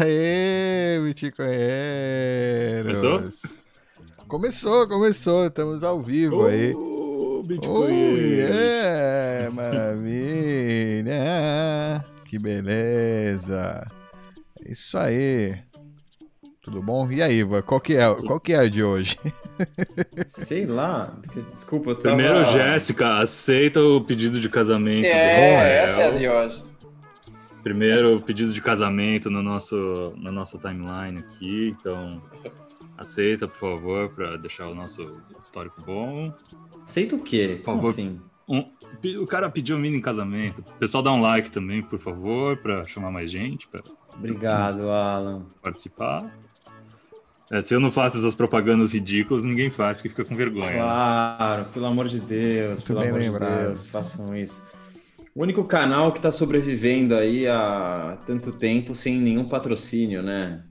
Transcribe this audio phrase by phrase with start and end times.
[0.00, 3.00] aí, Bitcoinheiros.
[3.00, 3.66] Começou?
[4.28, 5.46] Começou, começou.
[5.46, 6.74] Estamos ao vivo oh, aí.
[7.46, 8.50] Bitcoinheiros.
[8.50, 11.14] Oh, yeah, maravilha.
[12.24, 13.86] Que beleza.
[14.64, 15.56] É isso aí.
[16.60, 17.08] Tudo bom?
[17.12, 19.16] E aí, qual que é, qual que é a de hoje?
[20.26, 21.16] Sei lá.
[21.52, 22.16] Desculpa, eu tava...
[22.16, 25.06] Primeiro, Jéssica, aceita o pedido de casamento.
[25.06, 26.64] É, essa é a de hoje.
[27.66, 31.74] Primeiro, pedido de casamento no nosso, na nossa timeline aqui.
[31.76, 32.22] Então,
[32.96, 36.32] aceita, por favor, para deixar o nosso histórico bom.
[36.84, 37.58] Aceita o quê?
[37.58, 37.90] Por favor.
[37.90, 38.20] Assim?
[38.48, 38.70] Um,
[39.20, 40.60] o cara pediu um mini em casamento.
[40.60, 43.66] O pessoal dá um like também, por favor, para chamar mais gente.
[43.66, 43.82] Pra,
[44.14, 45.46] Obrigado, Alan.
[45.60, 46.32] Participar.
[47.50, 50.70] É, se eu não faço essas propagandas ridículas, ninguém faz, porque fica com vergonha.
[50.70, 50.76] Né?
[50.76, 51.68] Claro, né?
[51.74, 53.58] pelo amor de Deus, pelo amor lembrado.
[53.58, 54.75] de Deus, façam isso.
[55.36, 60.64] O único canal que está sobrevivendo aí há tanto tempo sem nenhum patrocínio, né?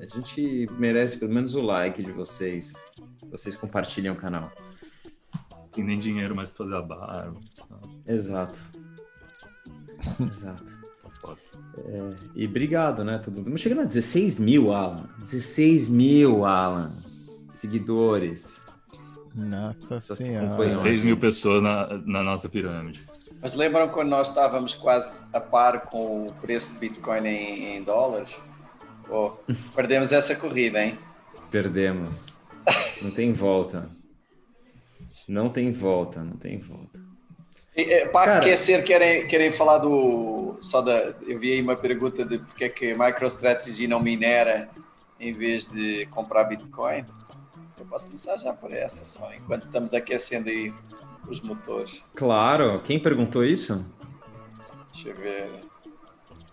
[0.00, 2.72] A gente merece pelo menos o like de vocês.
[3.28, 4.52] Vocês compartilhem o canal.
[5.72, 7.40] Tem nem dinheiro mais para fazer a barba.
[8.06, 8.62] Exato.
[10.30, 10.78] Exato.
[11.78, 13.18] É, e obrigado, né?
[13.18, 13.58] Todo mundo.
[13.58, 15.08] Chegando a 16 mil, Alan.
[15.18, 16.92] 16 mil, Alan.
[17.50, 18.64] Seguidores.
[19.34, 20.54] Nossa Senhora.
[20.54, 23.04] 16 mil pessoas na, na nossa pirâmide.
[23.44, 27.82] Mas lembram quando nós estávamos quase a par com o preço do Bitcoin em, em
[27.82, 28.34] dólares?
[29.06, 29.32] Oh,
[29.76, 30.98] perdemos essa corrida, hein?
[31.50, 32.38] Perdemos.
[33.02, 33.90] Não tem volta.
[35.28, 36.98] Não tem volta, não tem volta.
[37.76, 40.56] É, para aquecer, querem, querem falar do.
[40.62, 41.12] Só da.
[41.26, 44.70] Eu vi aí uma pergunta de porque é que a MicroStrategy não minera
[45.20, 47.04] em vez de comprar Bitcoin.
[47.78, 50.72] Eu posso começar já por essa, só enquanto estamos aquecendo aí
[51.28, 52.00] os motores.
[52.14, 53.84] Claro, quem perguntou isso?
[54.92, 55.50] Deixa eu ver.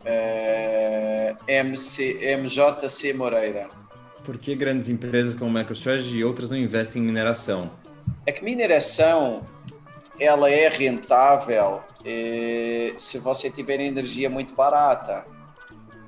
[0.04, 1.36] É...
[1.48, 2.38] MC...
[2.38, 3.70] MJC Moreira.
[4.24, 7.72] Por que grandes empresas como MicroStrategy e outras não investem em mineração?
[8.26, 9.42] É que mineração
[10.20, 11.82] ela é rentável
[12.98, 15.26] se você tiver energia muito barata.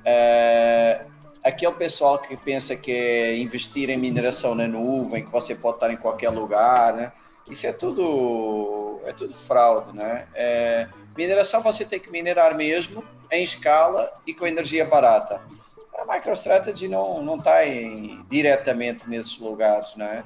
[0.06, 1.06] Eh,
[1.44, 5.92] aquele pessoal que pensa que é investir em mineração na nuvem, que você pode estar
[5.92, 7.12] em qualquer lugar, né?
[7.50, 10.28] Isso é tudo é tudo fraude, né?
[10.34, 15.42] É, mineração você tem que minerar mesmo em escala e com energia barata.
[15.98, 17.60] A MicroStrategy não não está
[18.30, 20.24] diretamente nesses lugares, né?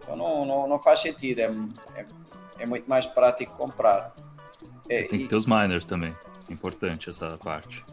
[0.00, 1.40] Então não, não, não faz sentido.
[1.40, 1.50] É,
[1.96, 2.06] é
[2.60, 4.14] é muito mais prático comprar.
[4.84, 6.14] Você é, tem que ter os miners também.
[6.48, 7.84] Importante essa parte.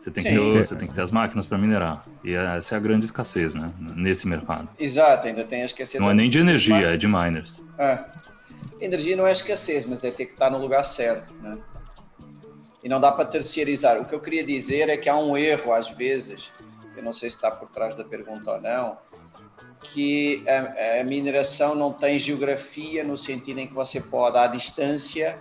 [0.00, 2.06] Você tem, que ter, você tem que ter as máquinas para minerar.
[2.24, 3.70] E essa é a grande escassez, né?
[3.78, 4.66] Nesse mercado.
[4.78, 6.00] Exato, ainda tem a escassez.
[6.00, 7.62] Não é nem de energia, é de miners.
[7.78, 8.02] É.
[8.80, 11.58] Energia não é escassez, mas é ter que estar no lugar certo, né?
[12.82, 14.00] E não dá para terceirizar.
[14.00, 16.50] O que eu queria dizer é que há um erro, às vezes,
[16.96, 18.96] eu não sei se está por trás da pergunta ou não,
[19.82, 25.38] que a, a, mineração não tem geografia no sentido em que você pode, à distância,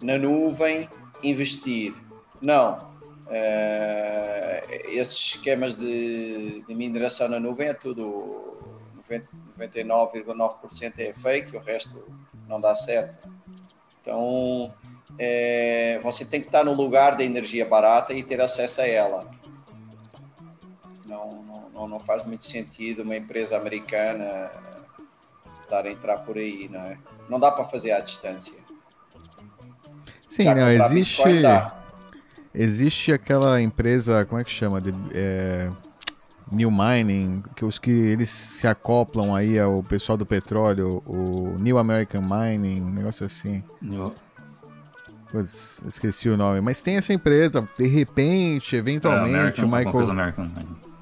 [0.00, 0.88] na nuvem,
[1.20, 1.92] investir.
[2.40, 2.96] Não.
[3.28, 8.56] Uh, esses esquemas de, de, mineração na nuvem é tudo
[9.58, 12.04] 99,9% é fake, o resto
[12.48, 13.28] não dá certo.
[14.00, 14.72] Então,
[15.18, 19.30] é, você tem que estar no lugar da energia barata e ter acesso a ela.
[21.04, 24.50] Não, não, não faz muito sentido uma empresa americana
[25.62, 26.98] estar a entrar por aí, não é?
[27.28, 28.54] Não dá para fazer à distância.
[30.26, 31.22] Sim, não, existe.
[32.60, 34.80] Existe aquela empresa, como é que chama?
[34.80, 35.70] De, é,
[36.50, 41.78] New Mining, que os que eles se acoplam aí ao pessoal do petróleo, o New
[41.78, 43.62] American Mining, um negócio assim.
[43.80, 44.12] New...
[45.30, 50.10] Putz, esqueci o nome, mas tem essa empresa, de repente, eventualmente, é, American, o Michael.
[50.10, 50.48] American,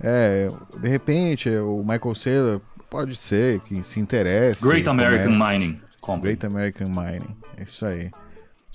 [0.00, 2.60] é, de repente, o Michael Saylor
[2.90, 4.62] pode ser que se interesse.
[4.62, 5.80] Great American Mining.
[6.02, 6.34] Company.
[6.34, 7.34] Great American Mining.
[7.56, 8.10] É isso aí.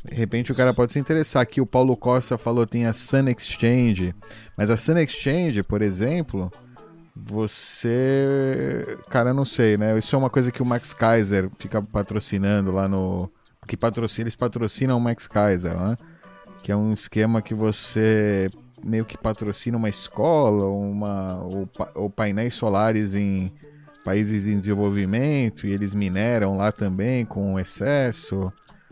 [0.04, 1.42] De repente o cara pode se interessar.
[1.42, 4.16] Aqui o Paulo Costa falou tem a Sun Exchange.
[4.58, 6.52] Mas a Sun Exchange, por exemplo,
[7.16, 8.98] você.
[9.10, 9.98] Cara, não sei, né?
[9.98, 13.30] Isso é uma coisa que o Max Kaiser fica patrocinando lá no.
[13.68, 15.96] Que patrocina, eles patrocinam o Max Kaiser, né?
[16.64, 18.50] Que é um esquema que você
[18.84, 23.54] meio que patrocina uma escola uma, ou, ou painéis solares em
[24.04, 28.52] países em desenvolvimento e eles mineram lá também com excesso,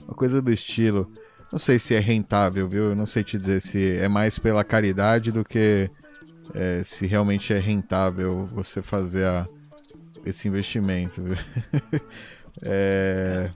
[0.09, 1.11] uma coisa do estilo.
[1.51, 2.85] Não sei se é rentável, viu?
[2.85, 5.89] Eu não sei te dizer se é mais pela caridade do que
[6.53, 9.47] é, se realmente é rentável você fazer a,
[10.25, 11.21] esse investimento.
[12.63, 13.51] é,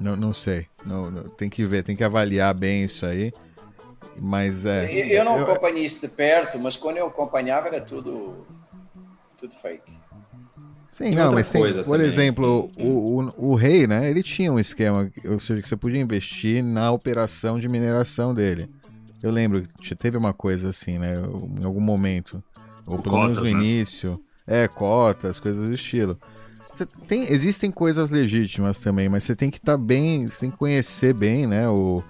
[0.00, 0.66] não, não sei.
[0.84, 3.32] Não, não, tem que ver, tem que avaliar bem isso aí.
[4.16, 4.84] Mas é.
[4.84, 8.46] Eu, eu não eu, acompanhei isso de perto, mas quando eu acompanhava era tudo,
[9.36, 9.92] tudo fake.
[10.94, 12.06] Sim, não, mas tem, por também.
[12.06, 14.08] exemplo, o, o, o, rei, né?
[14.08, 18.70] Ele tinha um esquema, ou seja, que você podia investir na operação de mineração dele.
[19.20, 19.66] Eu lembro,
[19.98, 21.16] teve uma coisa assim, né?
[21.60, 22.40] Em algum momento.
[22.86, 23.50] Ou pelo menos no né?
[23.50, 24.20] início.
[24.46, 26.16] É, cotas, coisas do estilo.
[27.08, 30.56] Tem, existem coisas legítimas também, mas você tem que estar tá bem, você tem que
[30.56, 31.68] conhecer bem, né?
[31.68, 32.04] O,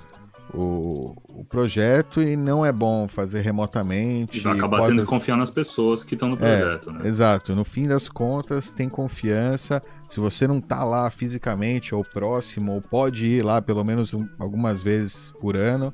[0.54, 4.38] o, o projeto e não é bom fazer remotamente.
[4.38, 4.90] E vai acabar pode...
[4.90, 7.08] tendo que confiar nas pessoas que estão no é, projeto, é, né?
[7.08, 7.54] Exato.
[7.54, 9.82] No fim das contas, tem confiança.
[10.06, 14.28] Se você não está lá fisicamente ou próximo, ou pode ir lá pelo menos um,
[14.38, 15.92] algumas vezes por ano,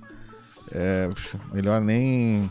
[0.72, 1.08] é,
[1.52, 2.50] melhor nem,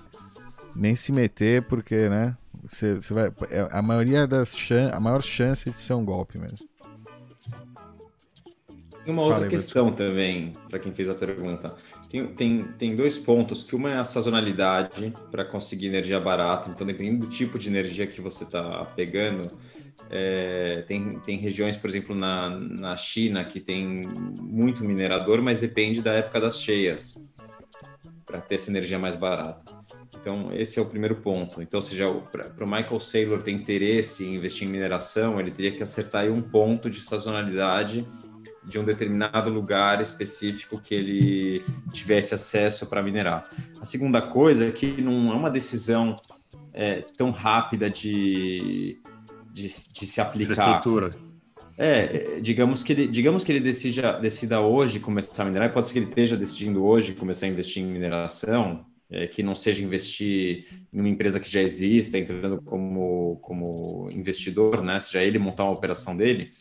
[0.76, 2.36] nem se meter, porque, né?
[2.64, 6.38] Você, você vai, é, a maioria das chan a maior chance de ser um golpe
[6.38, 6.68] mesmo.
[9.06, 11.74] Uma outra questão também, para quem fez a pergunta.
[12.10, 16.70] Tem, tem, tem dois pontos, que uma é a sazonalidade para conseguir energia barata.
[16.70, 19.52] Então, dependendo do tipo de energia que você está pegando,
[20.10, 26.02] é, tem, tem regiões, por exemplo, na, na China, que tem muito minerador, mas depende
[26.02, 27.24] da época das cheias
[28.26, 29.80] para ter essa energia mais barata.
[30.20, 31.62] Então, esse é o primeiro ponto.
[31.62, 35.84] Então, seja, para o Michael Saylor ter interesse em investir em mineração, ele teria que
[35.84, 38.06] acertar aí um ponto de sazonalidade
[38.70, 43.50] de um determinado lugar específico que ele tivesse acesso para minerar.
[43.82, 46.16] A segunda coisa é que não é uma decisão
[46.72, 49.02] é, tão rápida de,
[49.52, 50.54] de, de se aplicar.
[50.54, 51.12] Infraestrutura.
[51.76, 55.94] É, digamos que ele, digamos que ele decida, decida hoje começar a minerar, pode ser
[55.94, 60.68] que ele esteja decidindo hoje começar a investir em mineração, é, que não seja investir
[60.94, 65.00] em uma empresa que já exista, entrando como, como investidor, né?
[65.00, 66.52] Seja ele montar uma operação dele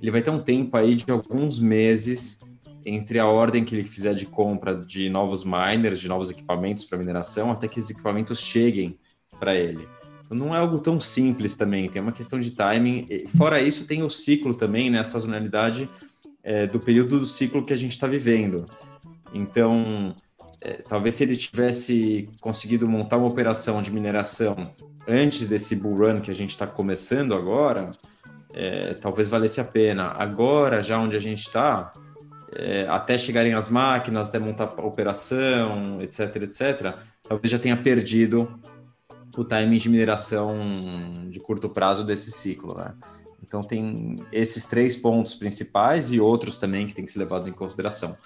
[0.00, 2.40] ele vai ter um tempo aí de alguns meses
[2.84, 6.98] entre a ordem que ele fizer de compra de novos miners, de novos equipamentos para
[6.98, 8.98] mineração, até que esses equipamentos cheguem
[9.38, 9.86] para ele.
[10.24, 13.06] Então, não é algo tão simples também, tem uma questão de timing.
[13.36, 15.88] Fora isso, tem o ciclo também, né, a sazonalidade
[16.42, 18.66] é, do período do ciclo que a gente está vivendo.
[19.32, 20.14] Então,
[20.60, 24.72] é, talvez se ele tivesse conseguido montar uma operação de mineração
[25.06, 27.90] antes desse bull run que a gente está começando agora,
[28.54, 30.08] é, talvez valesse a pena.
[30.18, 31.92] Agora, já onde a gente está,
[32.54, 38.60] é, até chegarem as máquinas, até montar a operação, etc, etc, talvez já tenha perdido
[39.36, 40.54] o timing de mineração
[41.30, 42.94] de curto prazo desse ciclo, né?
[43.42, 47.52] Então tem esses três pontos principais e outros também que têm que ser levados em
[47.52, 48.16] consideração.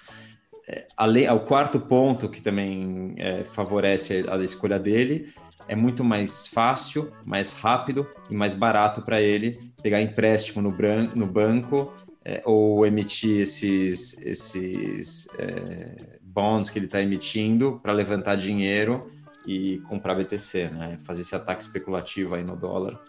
[0.67, 5.33] É, a o quarto ponto que também é, favorece a escolha dele
[5.67, 11.11] é muito mais fácil, mais rápido e mais barato para ele pegar empréstimo no, bran
[11.15, 11.93] no banco
[12.23, 19.07] é, ou emitir esses, esses é, bonds que ele está emitindo para levantar dinheiro
[19.45, 20.97] e comprar BTC, né?
[21.03, 22.99] Fazer esse ataque especulativo aí no dólar.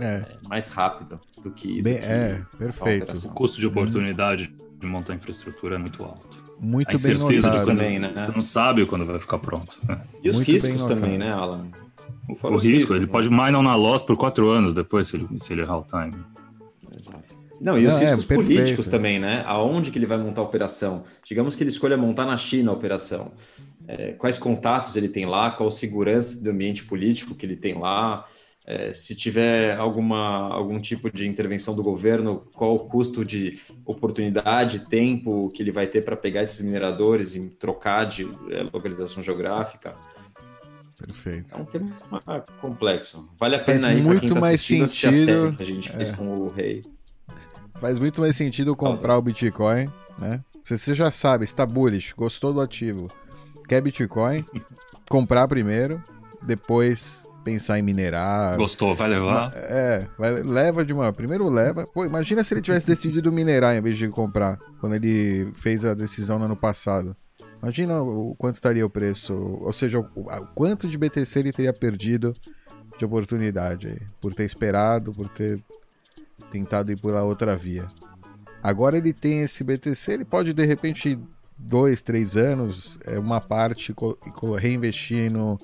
[0.00, 0.06] É.
[0.06, 1.82] é mais rápido do que.
[1.82, 3.14] Bem, do que é, perfeito.
[3.26, 6.42] O custo de oportunidade de montar infraestrutura é muito alto.
[6.58, 7.66] Muito bem notado.
[7.66, 8.12] também, né?
[8.16, 9.78] Você não sabe quando vai ficar pronto.
[9.86, 10.00] Né?
[10.22, 11.70] E os muito riscos também, né, Alan?
[12.28, 13.12] O risco, ele né?
[13.12, 16.14] pode miner na loss por quatro anos depois, se ele, se ele errar o time.
[16.96, 17.34] Exato.
[17.60, 19.42] Não, e os Não, é, riscos é, políticos também, né?
[19.46, 21.04] Aonde que ele vai montar a operação?
[21.24, 23.32] Digamos que ele escolha montar na China a operação.
[23.86, 28.26] É, quais contatos ele tem lá, qual segurança do ambiente político que ele tem lá,
[28.66, 34.86] é, se tiver alguma, algum tipo de intervenção do governo, qual o custo de oportunidade,
[34.86, 39.94] tempo que ele vai ter para pegar esses mineradores e trocar de é, localização geográfica.
[41.06, 41.54] Perfeito.
[41.54, 41.90] É um tema
[42.60, 43.28] complexo.
[43.38, 46.12] Vale a pena Faz aí quem tá mais sentido, a que a gente fez é.
[46.12, 46.84] com o rei.
[47.76, 50.40] Faz muito mais sentido comprar o Bitcoin, né?
[50.62, 53.10] Se você já sabe, está bullish, gostou do ativo,
[53.68, 54.44] quer Bitcoin,
[55.10, 56.02] comprar primeiro,
[56.46, 58.56] depois pensar em minerar.
[58.56, 59.52] Gostou, vai levar?
[59.54, 61.12] É, vai, leva de uma.
[61.12, 61.86] Primeiro leva.
[61.86, 65.92] Pô, imagina se ele tivesse decidido minerar em vez de comprar, quando ele fez a
[65.92, 67.14] decisão no ano passado.
[67.64, 70.06] Imagina o quanto estaria o preço, ou seja, o,
[70.54, 72.34] quanto de BTC ele teria perdido
[72.98, 75.64] de oportunidade por ter esperado, por ter
[76.50, 77.88] tentado ir pela outra via.
[78.62, 81.18] Agora ele tem esse BTC, ele pode de repente
[81.56, 83.94] dois, três anos, é uma parte
[84.60, 85.58] reinvestir no,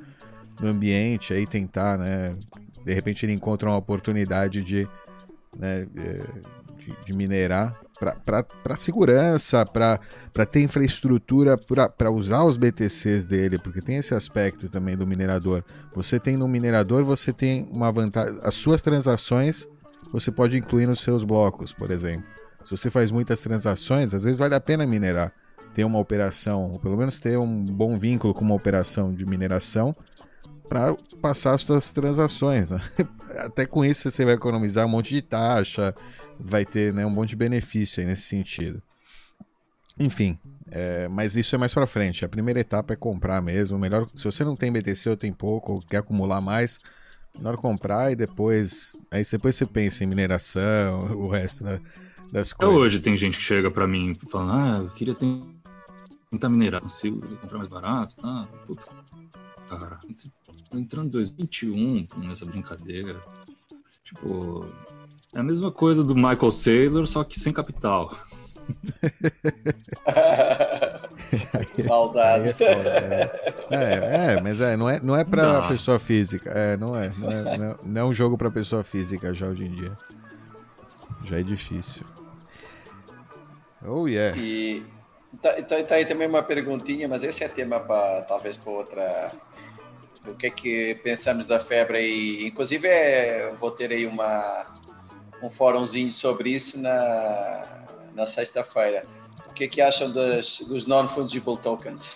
[0.59, 2.35] no ambiente, aí tentar, né?
[2.83, 4.88] De repente ele encontra uma oportunidade de,
[5.54, 6.23] né, é,
[6.78, 13.97] de, de minerar para segurança, para ter infraestrutura para usar os BTCs dele, porque tem
[13.97, 15.62] esse aspecto também do minerador.
[15.95, 18.38] Você tem no minerador, você tem uma vantagem.
[18.42, 19.69] As suas transações
[20.12, 22.25] você pode incluir nos seus blocos, por exemplo.
[22.64, 25.33] Se você faz muitas transações, às vezes vale a pena minerar.
[25.73, 29.95] ter uma operação, ou pelo menos ter um bom vínculo com uma operação de mineração
[30.69, 32.71] para passar as suas transações.
[32.71, 32.80] Né?
[33.38, 35.95] Até com isso você vai economizar um monte de taxa,
[36.42, 38.82] vai ter né, um monte de benefício nesse sentido.
[39.99, 40.38] Enfim,
[40.70, 42.25] é, mas isso é mais para frente.
[42.25, 43.78] A primeira etapa é comprar mesmo.
[43.78, 46.80] Melhor, se você não tem BTC ou tem pouco, ou quer acumular mais,
[47.37, 51.80] melhor comprar e depois, aí depois você pensa em mineração, o resto da,
[52.32, 52.76] das coisas.
[52.76, 55.16] Hoje tem gente que chega para mim falando, ah, eu queria
[56.30, 58.49] tentar minerar, consigo comprar mais barato, tá?
[58.66, 58.87] Puta,
[59.68, 60.00] cara,
[60.73, 63.20] entrando em 2021 nessa brincadeira,
[64.04, 64.66] tipo,
[65.35, 68.15] é a mesma coisa do Michael Saylor, só que sem capital.
[71.87, 72.55] Maldade.
[73.71, 75.69] É, é, é, mas é, não é, não é pra não.
[75.69, 76.51] pessoa física.
[76.51, 77.13] É, não é.
[77.17, 79.93] Não é, não é, não é um jogo pra pessoa física já hoje em dia.
[81.25, 82.05] Já é difícil.
[83.87, 84.37] Oh, yeah.
[84.37, 84.83] E
[85.41, 89.33] tá, tá, tá aí também uma perguntinha, mas esse é tema para talvez para outra.
[90.27, 92.47] O que é que pensamos da febre aí?
[92.47, 94.67] Inclusive, é, vou ter aí uma,
[95.42, 99.06] um fórumzinho sobre isso na, na sexta-feira.
[99.49, 102.11] O que é que acham das, dos non-fungible tokens?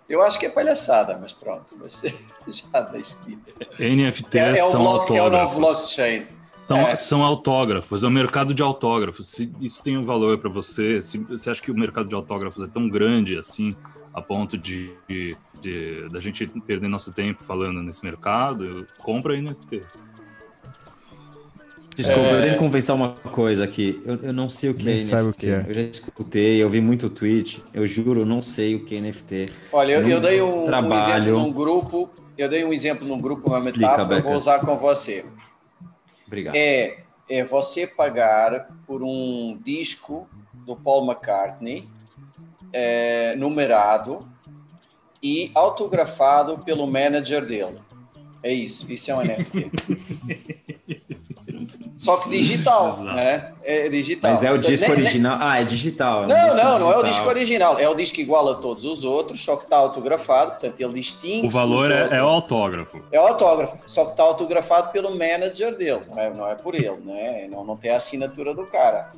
[0.07, 1.99] Eu acho que é palhaçada, mas pronto, mas
[2.47, 3.37] já deixo de
[3.79, 5.55] NFTs é, é são bloco, autógrafos.
[5.55, 6.27] É blockchain.
[6.53, 6.95] São, é.
[6.95, 9.27] são autógrafos, é o mercado de autógrafos.
[9.27, 12.61] Se isso tem um valor para você, se você acha que o mercado de autógrafos
[12.61, 13.75] é tão grande assim,
[14.13, 19.81] a ponto de, de, de da gente perder nosso tempo falando nesse mercado, compra NFT.
[21.95, 22.33] Desculpa, é...
[22.33, 24.01] eu tenho que confessar uma coisa aqui.
[24.05, 25.29] Eu, eu não sei o que Nem é NFT.
[25.29, 25.65] O que é.
[25.67, 27.63] Eu já escutei, eu vi muito tweet.
[27.73, 29.45] Eu juro, eu não sei o que é NFT.
[29.71, 30.93] Olha, eu, eu dei um, trabalho...
[30.93, 32.09] um exemplo num grupo.
[32.37, 34.23] Eu dei um exemplo num grupo, uma Explica, metáfora, Becas.
[34.23, 35.23] vou usar com você.
[36.25, 36.55] Obrigado.
[36.55, 36.97] É,
[37.29, 40.27] é você pagar por um disco
[40.65, 41.87] do Paul McCartney
[42.71, 44.27] é, numerado
[45.21, 47.79] e autografado pelo manager dele.
[48.41, 49.71] É isso, isso é um NFT.
[52.03, 53.53] Só que digital, né?
[53.63, 54.31] É digital.
[54.31, 55.37] Mas é o disco nem, original.
[55.37, 55.47] Nem...
[55.47, 56.23] Ah, é digital.
[56.25, 56.79] É não, não, digital.
[56.79, 57.79] não é o disco original.
[57.79, 61.47] É o disco igual a todos os outros, só que está autografado, portanto ele distingue.
[61.47, 63.01] O valor é, é, o autógrafo.
[63.09, 66.75] É o autógrafo, só que está autografado pelo manager dele, não é, não é por
[66.75, 67.47] ele, né?
[67.49, 69.11] Não, não tem a assinatura do cara.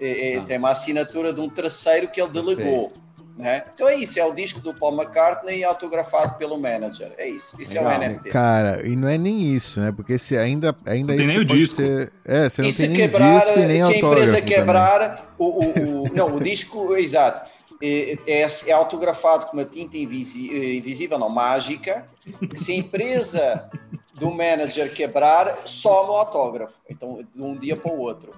[0.00, 0.44] É, é, ah.
[0.46, 2.82] Tem uma assinatura de um terceiro que ele delegou.
[2.84, 3.07] Gostei.
[3.38, 3.62] Né?
[3.72, 7.12] Então é isso, é o disco do Paul McCartney autografado pelo manager.
[7.16, 7.92] É isso, isso Legal.
[7.92, 8.30] é o NFT.
[8.30, 9.92] Cara, e não é nem isso, né?
[9.92, 11.80] Porque se ainda, ainda não tem nem o disco.
[11.80, 12.12] Ser...
[12.24, 16.02] É, você não tem nem quebrar, disco e nem se a empresa quebrar o, o,
[16.02, 17.48] o, não, o disco, exato.
[17.80, 22.08] É, é, é, autografado com uma tinta invisível, não mágica.
[22.56, 23.70] Se a empresa
[24.14, 26.74] do manager quebrar, some o autógrafo.
[26.90, 28.32] Então, de um dia para o outro.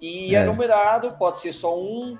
[0.00, 0.38] E é.
[0.38, 2.16] é numerado, pode ser só um,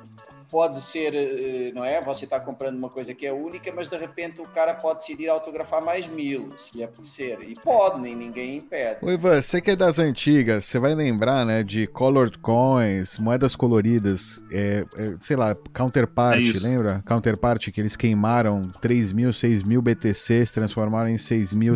[0.51, 2.01] pode ser, eh, não é?
[2.01, 5.29] Você está comprando uma coisa que é única, mas de repente o cara pode decidir
[5.29, 7.39] autografar mais mil, se lhe apetecer.
[7.43, 8.99] E pode, nem ninguém impede.
[9.03, 13.55] Oi, Ivan, você que é das antigas, você vai lembrar, né, de colored coins, moedas
[13.55, 17.03] coloridas, é, é, sei lá, counterpart, é lembra?
[17.07, 21.75] Counterpart, que eles queimaram 3 mil, 6 mil BTCs, transformaram em 6 mil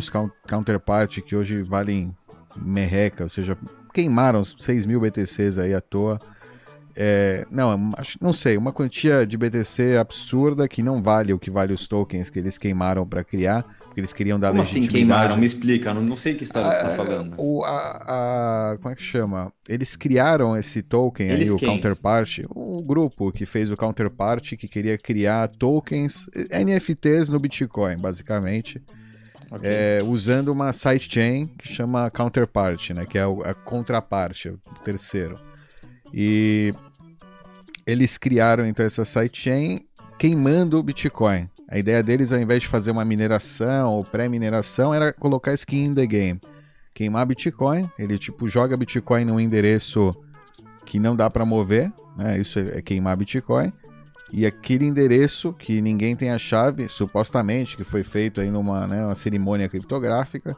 [0.49, 2.15] counterpart, que hoje valem
[2.57, 3.57] merreca, ou seja,
[3.93, 6.21] queimaram 6 mil BTCs aí à toa.
[6.97, 11.73] É, não, não sei, uma quantia de BTC absurda que não vale o que vale
[11.73, 15.37] os tokens que eles queimaram para criar, porque eles queriam dar como assim queimaram?
[15.37, 17.35] Me explica, não, não sei que história você está ah, falando.
[17.37, 19.53] O, a, a, como é que chama?
[19.69, 21.69] Eles criaram esse token eles aí, quem?
[21.69, 27.97] o Counterpart, o grupo que fez o Counterpart, que queria criar tokens, NFTs no Bitcoin,
[27.97, 28.81] basicamente.
[29.51, 29.71] Okay.
[29.71, 35.39] É, usando uma sidechain que chama Counterpart, né, que é a contraparte, o terceiro.
[36.17, 36.73] E
[37.85, 39.81] eles criaram então essa sidechain
[40.17, 41.51] queimando o Bitcoin.
[41.69, 45.95] A ideia deles, ao invés de fazer uma mineração ou pré-mineração, era colocar skin in
[45.95, 46.41] the game.
[46.95, 50.15] Queimar Bitcoin, ele tipo joga Bitcoin num endereço
[50.87, 52.39] que não dá para mover, né?
[52.39, 53.73] Isso é queimar Bitcoin.
[54.33, 59.05] E aquele endereço que ninguém tem a chave, supostamente, que foi feito aí numa né,
[59.05, 60.57] uma cerimônia criptográfica,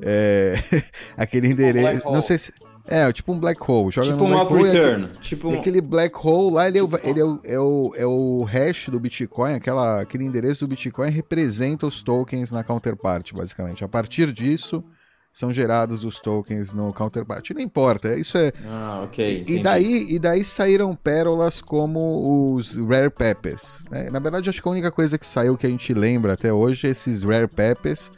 [0.00, 0.54] é...
[1.16, 2.52] aquele endereço, não sei se
[2.86, 3.90] é, tipo um black hole.
[3.90, 5.04] Joga tipo um black hole, return.
[5.04, 5.54] É, tipo um...
[5.54, 8.88] Aquele black hole lá, ele, é, o, ele é, o, é, o, é o hash
[8.88, 13.84] do Bitcoin, aquela, aquele endereço do Bitcoin representa os tokens na counterpart, basicamente.
[13.84, 14.84] A partir disso,
[15.32, 17.50] são gerados os tokens no counterpart.
[17.50, 18.52] Não importa, isso é.
[18.66, 19.44] Ah, ok.
[19.48, 23.84] E, e daí, e daí saíram pérolas como os Rare Pepes.
[23.90, 24.10] Né?
[24.10, 26.86] Na verdade, acho que a única coisa que saiu que a gente lembra até hoje
[26.86, 28.10] é esses Rare Pepes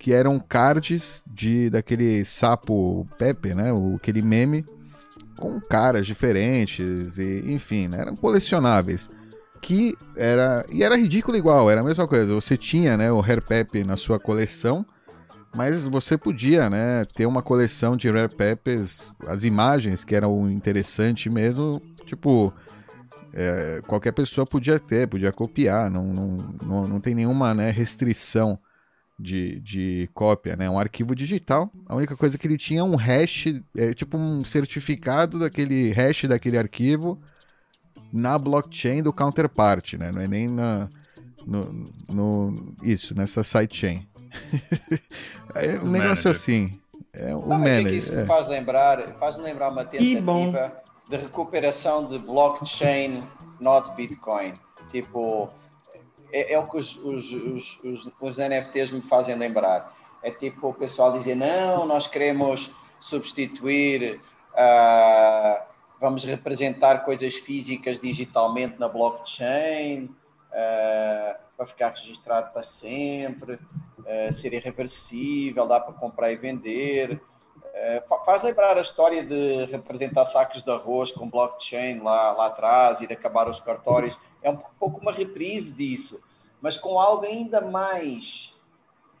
[0.00, 3.70] que eram cards de daquele sapo Pepe, né?
[3.70, 4.64] O, aquele meme
[5.38, 9.10] com caras diferentes, e enfim, né, eram colecionáveis.
[9.60, 10.64] Que era.
[10.72, 12.34] E era ridículo igual, era a mesma coisa.
[12.34, 14.86] Você tinha né, o Hair Pep na sua coleção,
[15.54, 21.28] mas você podia né, ter uma coleção de Rare Peppers, as imagens que eram interessante
[21.28, 22.52] mesmo, tipo.
[23.32, 28.58] É, qualquer pessoa podia ter, podia copiar, não, não, não, não tem nenhuma né, restrição
[29.20, 30.68] de, de cópia, né?
[30.70, 31.70] Um arquivo digital.
[31.86, 33.46] A única coisa que ele tinha é um hash,
[33.76, 37.20] é tipo um certificado daquele hash daquele arquivo
[38.12, 40.10] na blockchain do counterpart, né?
[40.10, 40.88] Não é nem na,
[41.46, 44.06] no, no isso, nessa sidechain.
[45.54, 46.30] é um o negócio manager.
[46.30, 46.80] assim.
[47.12, 47.94] É o Não, manager.
[47.94, 48.24] Isso é.
[48.24, 50.72] faz lembrar, faz lembrar uma tentativa
[51.08, 53.22] de recuperação de blockchain,
[53.60, 54.54] not Bitcoin.
[54.90, 55.50] Tipo,
[56.32, 59.94] é, é o que os, os, os, os, NFTs me fazem lembrar.
[60.22, 62.70] É tipo o pessoal dizer, não, nós queremos
[63.00, 64.20] substituir,
[64.52, 65.62] uh,
[66.00, 74.52] vamos representar coisas físicas digitalmente na blockchain, uh, para ficar registrado para sempre, uh, ser
[74.52, 77.20] irreversível, dá para comprar e vender.
[78.24, 83.06] Faz lembrar a história de representar sacos de arroz com blockchain lá, lá atrás e
[83.06, 86.20] de acabar os cartórios é um pouco uma reprise disso,
[86.60, 88.52] mas com algo ainda mais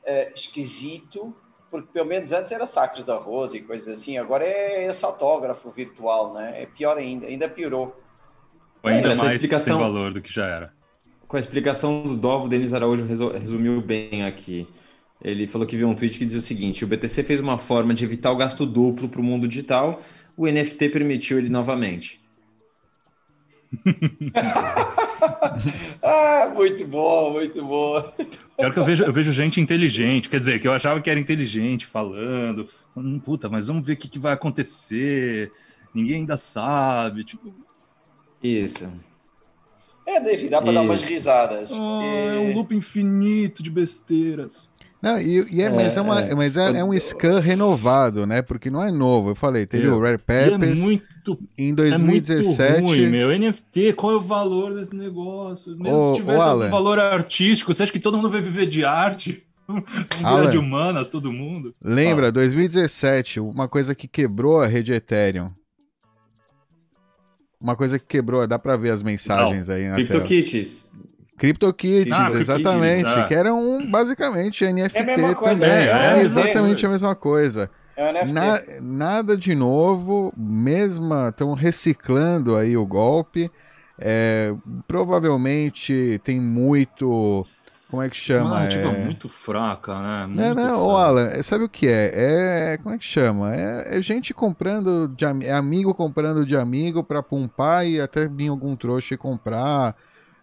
[0.02, 1.34] uh, esquisito,
[1.70, 5.70] porque pelo menos antes era sacos de arroz e coisas assim, agora é esse autógrafo
[5.70, 6.62] virtual, né?
[6.62, 7.98] É pior ainda, ainda piorou.
[8.82, 10.72] ainda é, mais explicação, sem valor do que já era.
[11.28, 14.66] Com a explicação do Dovo, o Denis Araújo resumiu bem aqui.
[15.22, 17.92] Ele falou que viu um tweet que diz o seguinte: o BTC fez uma forma
[17.92, 20.00] de evitar o gasto duplo para o mundo digital,
[20.36, 22.20] o NFT permitiu ele novamente.
[26.02, 28.02] ah, muito bom, muito bom.
[28.56, 31.20] Pior que eu vejo, eu vejo gente inteligente, quer dizer, que eu achava que era
[31.20, 35.52] inteligente falando, hum, puta, mas vamos ver o que, que vai acontecer,
[35.94, 37.54] ninguém ainda sabe, tipo...
[38.42, 38.90] Isso.
[40.06, 41.70] É, David, dá para dar umas risadas.
[41.70, 44.69] Oh, É um loop infinito de besteiras.
[45.02, 46.34] Não, e, e é, é, mas, é, uma, é.
[46.34, 48.42] mas é, é, um scan renovado, né?
[48.42, 49.30] Porque não é novo.
[49.30, 52.62] Eu falei, teve o Rare Peppers é muito, em 2017.
[52.62, 53.38] É muito ruim, meu.
[53.38, 55.74] NFT, qual é o valor desse negócio?
[55.78, 58.84] Mesmo ô, se tivesse algum valor artístico, você acha que todo mundo vai viver de
[58.84, 59.42] arte?
[60.22, 61.74] Alan, de humanas, todo mundo.
[61.82, 62.32] Lembra, ah.
[62.32, 65.50] 2017, uma coisa que quebrou a rede Ethereum.
[67.60, 69.74] Uma coisa que quebrou, dá pra ver as mensagens não.
[69.74, 70.89] aí na CryptoKitties.
[71.40, 73.08] CryptoKitties, ah, exatamente.
[73.08, 73.24] Ah.
[73.24, 75.70] Que era um, basicamente, NFT é também.
[75.70, 77.70] É, é, é exatamente a mesma coisa.
[77.96, 81.30] É Na, nada de novo, mesma.
[81.30, 83.50] Estão reciclando aí o golpe.
[83.98, 84.54] É,
[84.86, 87.46] provavelmente tem muito.
[87.90, 88.50] Como é que chama?
[88.50, 90.26] Uma é muito fraca, né?
[90.26, 92.74] Muito não, não, ô Alan, sabe o que é?
[92.74, 92.78] É.
[92.82, 93.56] Como é que chama?
[93.56, 98.48] É, é gente comprando, de, é amigo comprando de amigo para pumpar e até vir
[98.48, 99.96] algum trouxa e comprar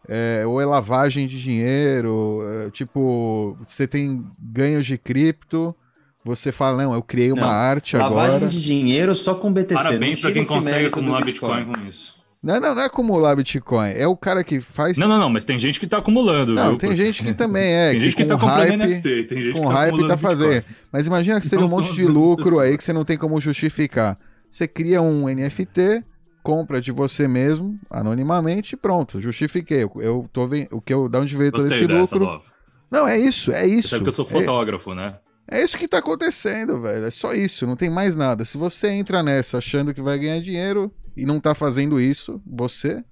[0.07, 5.75] é, ou é lavagem de dinheiro, é, tipo, você tem ganhos de cripto,
[6.23, 8.33] você fala, não, eu criei uma não, arte lavagem agora.
[8.33, 9.73] Lavagem de dinheiro só com BTC.
[9.73, 11.65] Parabéns para quem consegue acumular Bitcoin.
[11.65, 12.17] Bitcoin com isso.
[12.41, 13.89] Não, não, não é acumular Bitcoin.
[13.89, 14.97] É o cara que faz.
[14.97, 16.53] Não, não, não, mas tem gente que tá acumulando.
[16.53, 16.77] Não, viu?
[16.77, 17.89] tem gente que também é.
[17.91, 20.17] tem que gente que, tá comprando hype, NFT, tem gente com que tá hype tá
[20.17, 20.63] fazendo.
[20.91, 23.17] Mas imagina que você então, tem um monte de lucro aí que você não tem
[23.17, 24.17] como justificar.
[24.49, 26.03] Você cria um NFT,
[26.47, 29.83] compra de você mesmo, anonimamente, pronto, justifiquei.
[29.83, 32.23] Eu, eu tô vendo o que eu, da onde veio todo esse lucro.
[32.23, 32.45] Love.
[32.89, 33.89] Não, é isso, é isso.
[33.89, 35.19] Você sabe que eu sou fotógrafo, é, né?
[35.51, 37.03] É isso que tá acontecendo, velho.
[37.03, 38.45] É só isso, não tem mais nada.
[38.45, 43.03] Se você entra nessa achando que vai ganhar dinheiro e não tá fazendo isso, você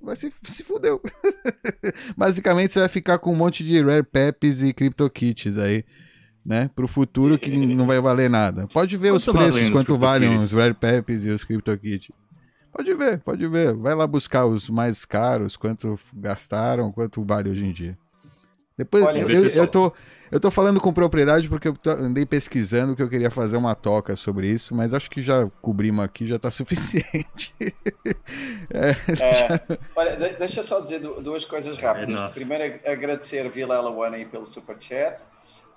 [0.00, 1.02] vai se, se fudeu.
[2.16, 5.84] Basicamente, você vai ficar com um monte de Rare Peps e CryptoKitties aí,
[6.46, 6.70] né?
[6.76, 8.68] Pro futuro que não vai valer nada.
[8.68, 12.23] Pode ver quanto os preços, quanto valem os Rare Peps e os CryptoKitties.
[12.74, 13.72] Pode ver, pode ver.
[13.72, 17.96] Vai lá buscar os mais caros, quanto gastaram, quanto vale hoje em dia.
[18.76, 19.92] Depois Olha, eu, eu, eu, tô,
[20.32, 24.16] eu tô falando com propriedade porque eu andei pesquisando que eu queria fazer uma toca
[24.16, 27.54] sobre isso, mas acho que já cobrimos aqui, já tá suficiente.
[28.72, 29.78] é, é, já...
[29.94, 32.32] Olha, deixa eu só dizer duas coisas rápidas.
[32.32, 35.22] Primeiro, agradecer Vilela One aí pelo superchat.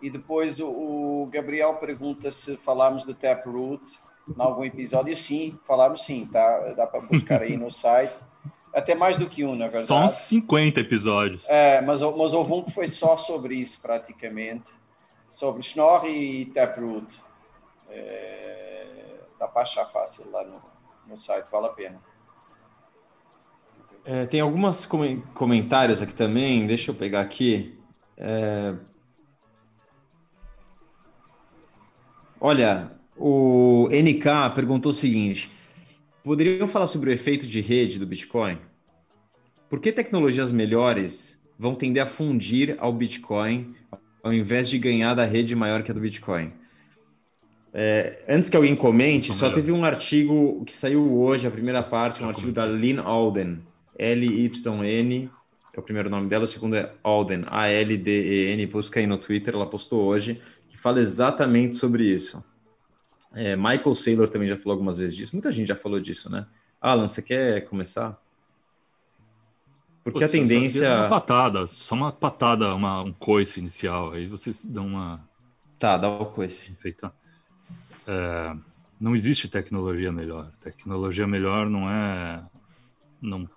[0.02, 3.84] E depois o, o Gabriel pergunta se falámos de Taproot
[4.30, 6.74] em algum episódio, sim, falamos sim, tá?
[6.76, 8.14] Dá para buscar aí no site.
[8.74, 9.92] Até mais do que um, na verdade.
[9.92, 11.50] Uns 50 episódios.
[11.50, 14.66] É, mas, mas houve um que foi só sobre isso, praticamente.
[15.30, 17.20] Sobre Schnorr e Taproot.
[17.90, 20.62] É, dá para achar fácil lá no,
[21.08, 22.02] no site, vale a pena.
[24.06, 24.86] É, tem alguns
[25.34, 27.78] comentários aqui também, deixa eu pegar aqui.
[28.16, 28.74] É...
[32.40, 35.52] Olha, o NK perguntou o seguinte:
[36.24, 38.58] poderiam falar sobre o efeito de rede do Bitcoin?
[39.70, 43.76] Por que tecnologias melhores vão tender a fundir ao Bitcoin
[44.24, 46.52] ao invés de ganhar da rede maior que a do Bitcoin?
[47.74, 52.24] É, antes que alguém comente, só teve um artigo que saiu hoje, a primeira parte,
[52.24, 53.60] um artigo da Lynn Alden,
[53.98, 55.30] L-Y-N,
[55.74, 59.68] é o primeiro nome dela, o segundo é Alden, A-L-D-E-N, busca aí no Twitter, ela
[59.68, 62.44] postou hoje, que fala exatamente sobre isso.
[63.34, 66.48] É, Michael Saylor também já falou algumas vezes disso, muita gente já falou disso, né?
[66.80, 68.20] Alan, você quer começar?
[70.04, 70.90] Porque a tendência.
[71.00, 75.20] Uma patada, só uma patada, uma, um coice inicial, aí vocês dão uma.
[75.78, 76.74] Tá, dá o coice.
[76.80, 77.12] Feita.
[78.08, 78.56] É,
[79.00, 80.52] não existe tecnologia melhor.
[80.62, 82.42] Tecnologia melhor não é.
[83.22, 83.50] Não,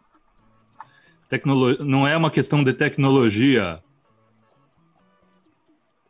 [1.28, 3.80] tecnolo, não é uma questão de tecnologia.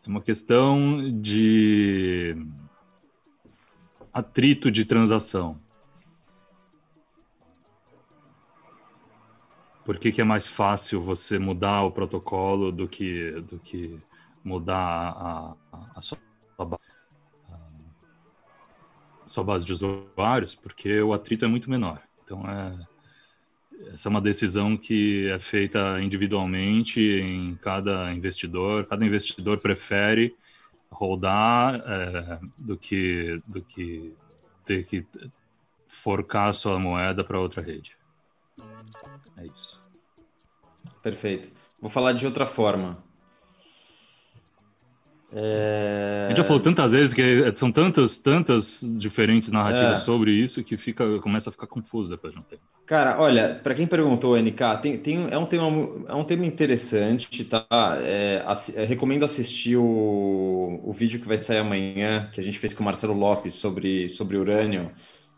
[0.04, 2.34] É uma questão de
[4.12, 5.58] atrito de transação.
[9.84, 13.98] Por que, que é mais fácil você mudar o protocolo do que, do que
[14.44, 16.18] mudar a, a, a sua,
[16.58, 16.78] a
[19.26, 20.54] sua base de usuários?
[20.54, 22.00] Porque o atrito é muito menor.
[22.24, 28.86] Então, é, essa é uma decisão que é feita individualmente em cada investidor.
[28.86, 30.36] Cada investidor prefere
[30.92, 34.14] rodar é, do que do que
[34.64, 35.06] ter que
[35.88, 37.96] forcar sua moeda para outra rede.
[39.36, 39.80] É isso.
[41.02, 41.50] Perfeito.
[41.80, 43.02] Vou falar de outra forma.
[45.32, 46.24] É...
[46.26, 47.22] A gente já falou tantas vezes que
[47.54, 50.02] são tantas, tantas diferentes narrativas é.
[50.02, 52.62] sobre isso que fica, começa a ficar confuso depois de um tempo.
[52.84, 55.66] Cara, olha, para quem perguntou, NK, tem, tem, é, um tema,
[56.08, 57.66] é um tema interessante, tá?
[58.02, 62.58] É, ass, é, recomendo assistir o, o vídeo que vai sair amanhã, que a gente
[62.58, 64.90] fez com o Marcelo Lopes sobre, sobre urânio.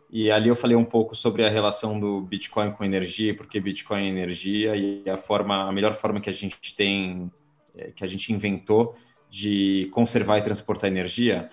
[0.09, 4.05] E ali eu falei um pouco sobre a relação do Bitcoin com energia, porque Bitcoin
[4.05, 7.31] é energia e a forma, a melhor forma que a gente tem,
[7.75, 8.95] é, que a gente inventou
[9.33, 11.49] de conservar e transportar energia.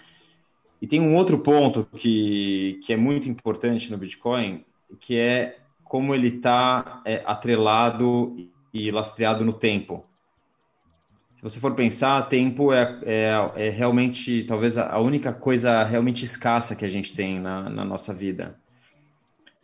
[0.82, 4.66] E tem um outro ponto que, que é muito importante no Bitcoin,
[4.98, 8.36] que é como ele está é, atrelado
[8.72, 10.04] e lastreado no tempo.
[11.36, 16.76] Se você for pensar, tempo é, é, é realmente talvez a única coisa realmente escassa
[16.76, 18.60] que a gente tem na, na nossa vida.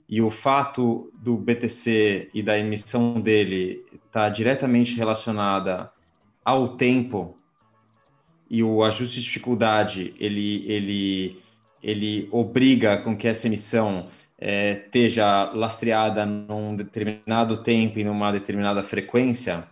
[0.09, 5.93] E o fato do BTC e da emissão dele estar tá diretamente relacionada
[6.43, 7.36] ao tempo
[8.49, 11.43] e o ajuste de dificuldade ele, ele,
[11.83, 18.83] ele obriga com que essa emissão é, esteja lastreada num determinado tempo e numa determinada
[18.83, 19.67] frequência,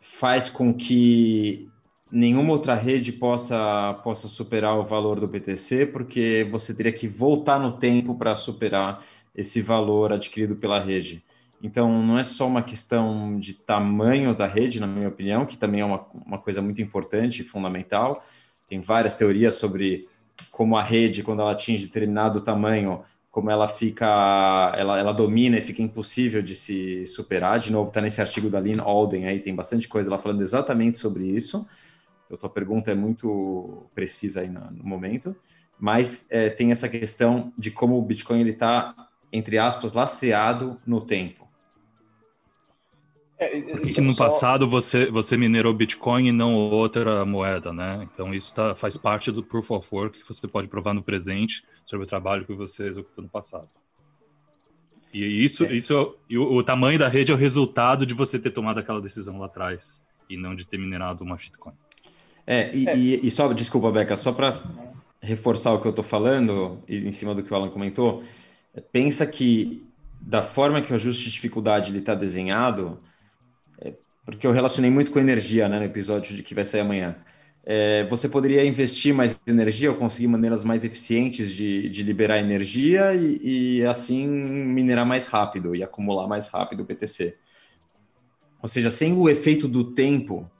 [0.00, 1.68] faz com que
[2.10, 7.58] nenhuma outra rede possa, possa superar o valor do BTC, porque você teria que voltar
[7.58, 9.04] no tempo para superar
[9.34, 11.22] esse valor adquirido pela rede.
[11.62, 15.80] Então, não é só uma questão de tamanho da rede, na minha opinião, que também
[15.82, 18.24] é uma, uma coisa muito importante e fundamental.
[18.66, 20.08] Tem várias teorias sobre
[20.50, 25.60] como a rede, quando ela atinge determinado tamanho, como ela fica, ela, ela domina e
[25.60, 27.58] fica impossível de se superar.
[27.58, 30.98] De novo, está nesse artigo da Lynn Alden aí, tem bastante coisa lá falando exatamente
[30.98, 31.66] sobre isso.
[32.24, 35.36] Então, tua pergunta é muito precisa aí no, no momento.
[35.78, 38.94] Mas é, tem essa questão de como o Bitcoin ele está,
[39.32, 41.49] entre aspas, lastreado no tempo.
[43.40, 44.24] É, Porque que no só...
[44.24, 48.06] passado você, você minerou Bitcoin e não outra moeda, né?
[48.12, 51.64] Então isso tá, faz parte do Proof of Work que você pode provar no presente
[51.86, 53.66] sobre o trabalho que você executou no passado.
[55.12, 55.74] E isso, é.
[55.74, 59.00] isso e o, o, tamanho da rede é o resultado de você ter tomado aquela
[59.00, 61.72] decisão lá atrás e não de ter minerado uma shitcoin.
[62.46, 62.96] É, e, é.
[62.96, 64.60] e, e só, desculpa, Beca, só para
[65.20, 68.22] reforçar o que eu estou falando, em cima do que o Alan comentou,
[68.92, 69.86] pensa que
[70.20, 73.00] da forma que o ajuste de dificuldade está desenhado,
[74.30, 77.16] porque eu relacionei muito com energia né, no episódio de que vai sair amanhã.
[77.62, 83.14] É, você poderia investir mais energia ou conseguir maneiras mais eficientes de, de liberar energia
[83.14, 87.36] e, e, assim minerar mais rápido e acumular mais rápido o BTC.
[88.62, 90.50] Ou seja, sem o efeito do tempo,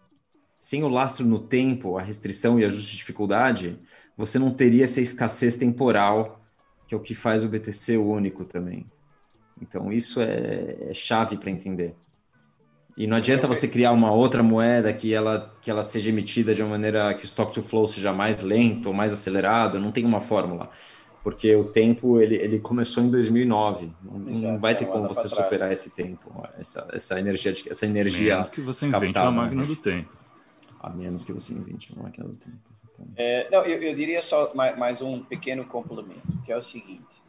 [0.59, 3.79] sem o lastro no tempo, a restrição e ajuste de dificuldade,
[4.17, 6.41] você não teria essa escassez temporal,
[6.87, 8.87] que é o que faz o BTC único também.
[9.61, 11.95] Então, isso é, é chave para entender.
[12.97, 16.63] E não adianta você criar uma outra moeda que ela, que ela seja emitida de
[16.63, 20.05] uma maneira que o stock to flow seja mais lento ou mais acelerado, não tem
[20.05, 20.71] uma fórmula.
[21.23, 23.93] Porque o tempo, ele, ele começou em 2009.
[24.03, 27.53] Não, não vai ter como você superar esse tempo, essa, essa energia.
[27.69, 29.67] Essa energia menos que você invente uma máquina né?
[29.67, 30.19] do tempo.
[30.83, 32.57] A menos que você invente uma máquina do tempo.
[33.17, 37.20] É, não, eu, eu diria só mais, mais um pequeno complemento, que é o seguinte.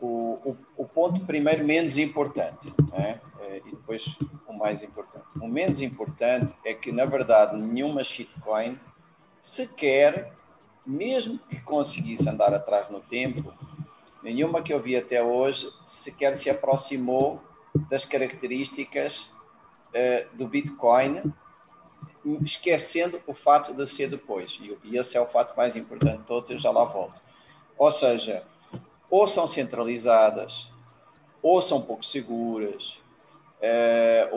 [0.00, 0.06] O,
[0.44, 3.20] o, o ponto primeiro menos importante, né?
[3.66, 5.24] e depois o mais importante.
[5.40, 8.78] O menos importante é que, na verdade, nenhuma shitcoin
[9.42, 10.32] sequer,
[10.86, 13.52] mesmo que conseguisse andar atrás no tempo,
[14.22, 17.42] nenhuma que eu vi até hoje sequer se aproximou
[17.88, 19.30] das características
[19.90, 21.32] uh, do Bitcoin,
[22.42, 24.58] esquecendo o fato de ser depois.
[24.60, 27.20] E, e esse é o fato mais importante de todos, eu já lá volto.
[27.76, 28.44] Ou seja,
[29.10, 30.68] ou são centralizadas,
[31.42, 32.98] ou são pouco seguras,
[33.60, 34.28] é,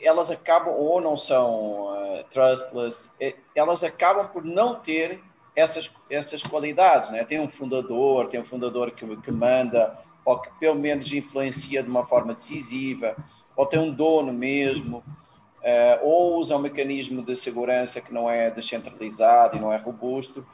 [0.00, 5.20] elas acabam, ou não são uh, trustless, é, elas acabam por não ter
[5.54, 7.10] essas, essas qualidades.
[7.10, 7.24] Né?
[7.24, 11.88] Tem um fundador, tem um fundador que, que manda, ou que pelo menos influencia de
[11.88, 13.16] uma forma decisiva,
[13.56, 18.50] ou tem um dono mesmo, uh, ou usa um mecanismo de segurança que não é
[18.50, 20.46] descentralizado e não é robusto.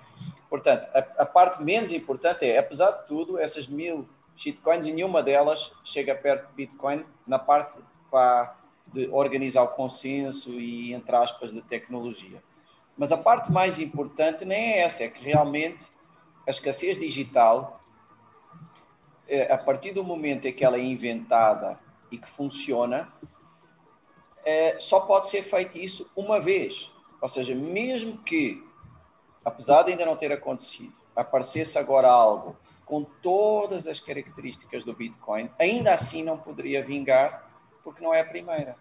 [0.52, 5.72] Portanto, a, a parte menos importante é, apesar de tudo, essas mil shitcoins, nenhuma delas
[5.82, 8.54] chega perto de Bitcoin na parte para
[8.86, 12.42] de organizar o consenso e, entre aspas, de tecnologia.
[12.98, 15.86] Mas a parte mais importante nem é essa, é que realmente
[16.46, 17.80] a escassez digital,
[19.26, 23.10] eh, a partir do momento em que ela é inventada e que funciona,
[24.44, 26.90] eh, só pode ser feito isso uma vez.
[27.22, 28.62] Ou seja, mesmo que,
[29.44, 35.50] apesar de ainda não ter acontecido, aparecesse agora algo com todas as características do Bitcoin,
[35.58, 37.48] ainda assim não poderia vingar
[37.82, 38.76] porque não é a primeira.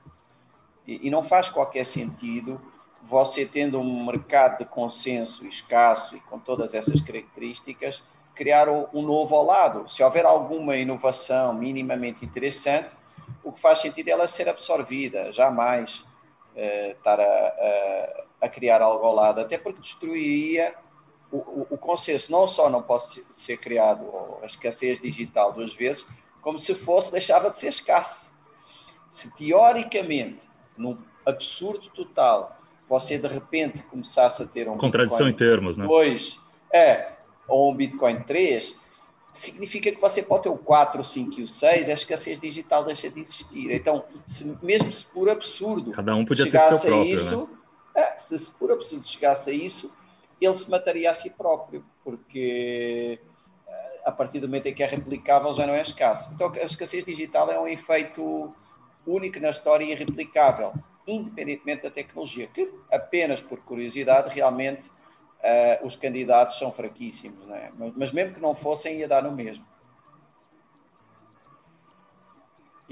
[0.85, 2.59] E, e não faz qualquer sentido
[3.03, 8.03] você tendo um mercado de consenso escasso e com todas essas características,
[8.35, 9.89] criar um novo ao lado.
[9.89, 12.89] Se houver alguma inovação minimamente interessante,
[13.43, 16.03] o que faz sentido é ela ser absorvida, jamais
[16.55, 20.73] uh, estar a, a, a, criar algo ao lado, até porque destruiria
[21.31, 22.31] o, o, o consenso.
[22.31, 24.05] Não só não pode ser criado
[24.41, 26.05] a escassez digital duas vezes,
[26.41, 28.31] como se fosse, deixava de ser escasso
[29.11, 30.39] se teoricamente,
[30.77, 35.85] num absurdo total, você de repente começasse a ter um contradição Bitcoin em termos, né?
[35.85, 36.39] 2,
[36.73, 37.11] é,
[37.47, 38.75] ou um Bitcoin 3,
[39.33, 42.85] significa que você pode ter o 4, o 5 e o 6, a escassez digital
[42.85, 43.71] deixa de existir.
[43.71, 45.91] Então, se, mesmo se por absurdo.
[45.91, 47.13] Cada um podia ter seu próprio.
[47.13, 47.47] Isso, né?
[47.95, 49.91] É, se, por absurdo chegasse a isso,
[50.39, 53.19] ele se mataria a si próprio, porque
[53.67, 56.31] eh, a partir do momento em que é replicável já não é escasso.
[56.33, 58.53] Então, a escassez digital é um efeito
[59.05, 60.73] único na história e irreplicável,
[61.07, 67.71] independentemente da tecnologia, que apenas por curiosidade realmente uh, os candidatos são fraquíssimos, é?
[67.77, 69.65] mas, mas, mesmo que não fossem ia dar no mesmo.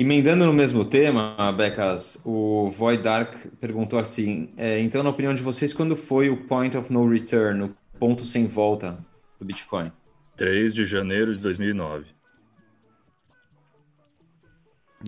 [0.02, 5.44] Emendando no mesmo tema, Becas, o Void Dark perguntou assim: é, então, na opinião de
[5.44, 8.98] vocês, quando foi o point of no return, o ponto sem volta
[9.38, 9.92] do Bitcoin?
[10.38, 12.06] 3 de janeiro de 2009.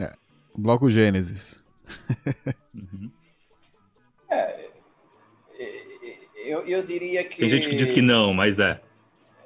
[0.01, 0.11] É.
[0.57, 1.63] Bloco Gênesis.
[2.75, 3.09] uhum.
[4.29, 4.71] é,
[6.43, 7.37] eu, eu diria que.
[7.37, 8.81] Tem gente que diz que não, mas é.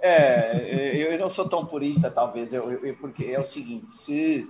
[0.01, 4.49] É, eu não sou tão purista, talvez, eu, eu, porque é o seguinte: se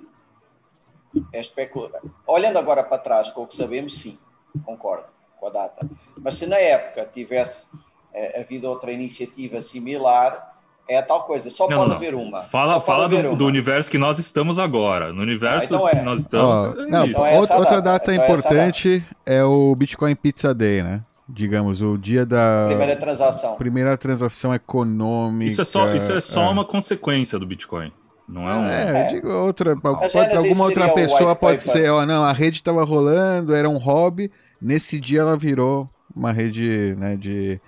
[1.32, 2.00] é especula...
[2.26, 4.18] olhando agora para trás com o que sabemos, sim,
[4.64, 5.08] concordo
[5.40, 5.88] com a data.
[6.18, 7.66] Mas se na época tivesse
[8.14, 10.56] é, havido outra iniciativa similar,
[10.88, 11.96] é a tal coisa, só não, pode não.
[11.96, 12.44] haver uma.
[12.44, 13.36] Fala, fala do, uma.
[13.36, 15.12] do, universo que nós estamos agora.
[15.12, 15.96] No universo ah, então é.
[15.96, 16.60] que nós estamos.
[16.60, 20.54] Oh, é não, então é outra, data, data então é importante é, o Bitcoin Pizza
[20.54, 21.04] Day, né?
[21.28, 22.66] Digamos, o dia da.
[22.68, 23.56] Primeira transação.
[23.56, 25.52] Primeira transação econômica.
[25.52, 27.92] Isso é só, isso é só uma consequência do Bitcoin.
[28.28, 28.66] Não é um.
[28.66, 29.76] É, eu digo outra.
[29.76, 34.32] Pode, alguma outra pessoa pode ser, ó, não, a rede estava rolando, era um hobby.
[34.62, 37.60] Nesse dia ela virou uma rede né, de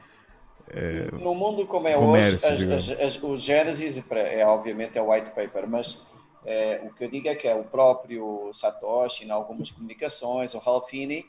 [0.70, 5.02] é, no mundo como é comércio, hoje, as, as, as, o Genesis é obviamente é
[5.02, 6.02] o white paper, mas
[6.46, 10.62] é, o que eu digo é que é o próprio Satoshi, em algumas comunicações, o
[10.64, 11.26] Hal Finney,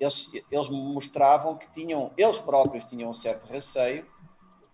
[0.00, 4.06] eles, eles mostravam que tinham, eles próprios tinham um certo receio,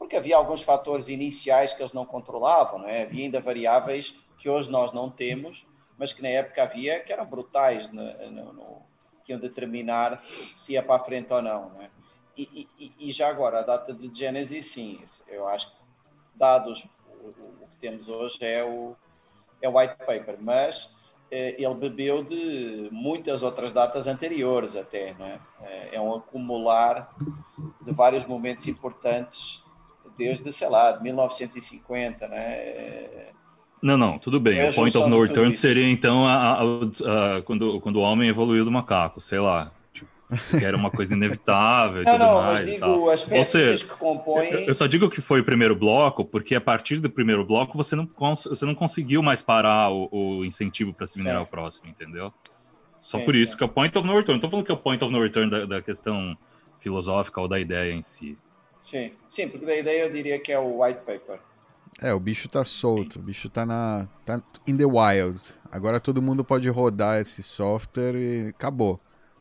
[0.03, 3.05] porque havia alguns fatores iniciais que eles não controlavam, não é?
[3.05, 5.65] havia ainda variáveis que hoje nós não temos,
[5.97, 8.83] mas que na época havia que eram brutais, no, no, no,
[9.25, 11.71] que iam determinar se ia para a frente ou não.
[11.71, 11.89] não é?
[12.37, 15.77] E, e, e, já agora, a data de Gênesis, sim, eu acho que
[16.35, 18.97] dados o, o, que temos hoje é o,
[19.61, 20.91] é o white paper, mas
[21.31, 25.39] eh, ele bebeu de muitas outras datas anteriores até, é?
[25.63, 27.15] Eh, é um acumular
[27.81, 29.62] de vários momentos importantes
[30.17, 33.33] desde, sei lá, de 1950, né?
[33.83, 34.69] Não, não, tudo bem.
[34.69, 38.65] O point of no return seria então a, a, a, quando, quando o homem evoluiu
[38.65, 39.73] do macaco, sei lá,
[40.57, 42.65] que era uma coisa inevitável e não, tudo não, mais.
[42.65, 42.87] Digo,
[43.97, 44.67] compõem.
[44.67, 47.97] Eu só digo que foi o primeiro bloco, porque a partir do primeiro bloco você
[47.97, 51.47] não, você não conseguiu mais parar o, o incentivo para se minerar sim.
[51.47, 52.33] o próximo, entendeu?
[52.99, 53.59] Só sim, por isso sim.
[53.59, 54.35] que é o point of no return.
[54.35, 56.37] Não tô falando que é o point of no return da, da questão
[56.79, 58.39] filosófica ou da ideia em si.
[58.83, 61.39] Sim, sim, porque da ideia eu diria que é o white paper.
[62.01, 64.09] É, o bicho tá solto, o bicho tá na.
[64.27, 65.41] tá in the wild.
[65.71, 68.99] Agora todo mundo pode rodar esse software e acabou.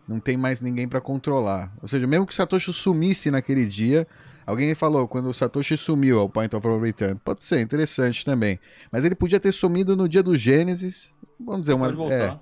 [0.07, 1.73] Não tem mais ninguém para controlar.
[1.81, 4.07] Ou seja, mesmo que o Satoshi sumisse naquele dia,
[4.45, 7.19] alguém falou, quando o Satoshi sumiu ao Point of Return.
[7.23, 8.59] Pode ser, interessante também.
[8.91, 11.15] Mas ele podia ter sumido no dia do Gênesis.
[11.39, 11.89] Vamos dizer, uma.
[12.13, 12.37] É,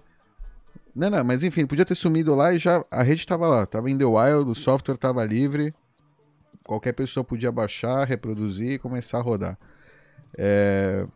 [0.94, 3.90] não, não, mas enfim, podia ter sumido lá e já a rede estava lá, estava
[3.90, 5.74] in the wild, o software estava livre,
[6.70, 9.58] qualquer pessoa podia baixar, reproduzir e começar a rodar.
[10.38, 11.08] É...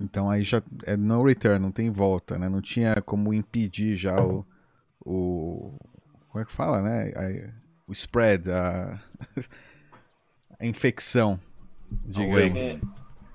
[0.00, 2.48] Então aí já é no return, não tem volta, né?
[2.48, 4.46] Não tinha como impedir já o,
[5.04, 5.76] o
[6.28, 7.10] como é que fala, né?
[7.16, 7.52] A,
[7.88, 9.00] o spread, a,
[10.60, 11.40] a infecção,
[12.04, 12.58] digamos.
[12.68, 12.78] É,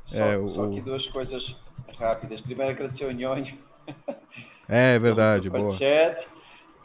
[0.05, 0.71] só, é, só o...
[0.71, 1.57] que duas coisas
[1.97, 2.39] rápidas.
[2.39, 3.57] Primeiro agradecer ao Nhonho
[4.69, 5.71] é verdade, boa.
[5.71, 6.25] Chat.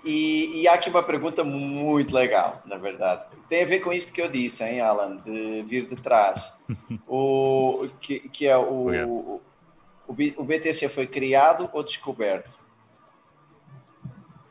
[0.06, 3.24] E, e há aqui uma pergunta muito legal, na verdade.
[3.48, 6.52] Tem a ver com isto que eu disse, hein, Alan, de vir de trás.
[7.08, 9.40] o, que, que é o,
[10.06, 12.56] o, o BTC foi criado ou descoberto?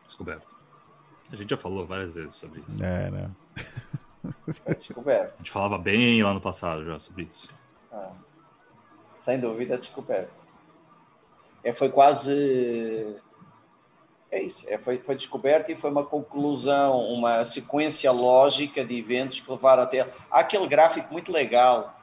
[0.06, 0.46] Descoberto.
[1.32, 2.84] A gente já falou várias vezes sobre isso.
[2.84, 3.32] É, né?
[4.66, 5.36] É descoberto.
[5.36, 7.48] A gente falava bem lá no passado já sobre isso.
[7.94, 8.12] Ah,
[9.16, 10.34] sem dúvida, descoberto.
[11.64, 13.16] É, foi quase
[14.32, 19.40] é isso, é, foi, foi descoberto e foi uma conclusão, uma sequência lógica de eventos
[19.40, 20.02] que levaram até.
[20.30, 21.96] Há aquele gráfico muito legal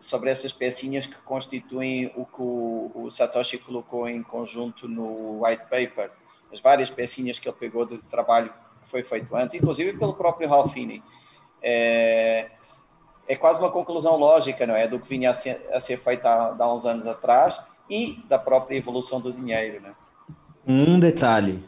[0.00, 5.64] sobre essas pecinhas que constituem o que o, o Satoshi colocou em conjunto no white
[5.64, 6.10] paper,
[6.52, 10.48] as várias pecinhas que ele pegou do trabalho que foi feito antes, inclusive pelo próprio
[10.48, 11.02] Ralph Finney.
[11.62, 12.50] É,
[13.26, 14.86] é quase uma conclusão lógica, não é?
[14.86, 18.38] Do que vinha a ser, a ser feito há, há uns anos atrás e da
[18.38, 19.94] própria evolução do dinheiro, né?
[20.66, 21.62] Um detalhe.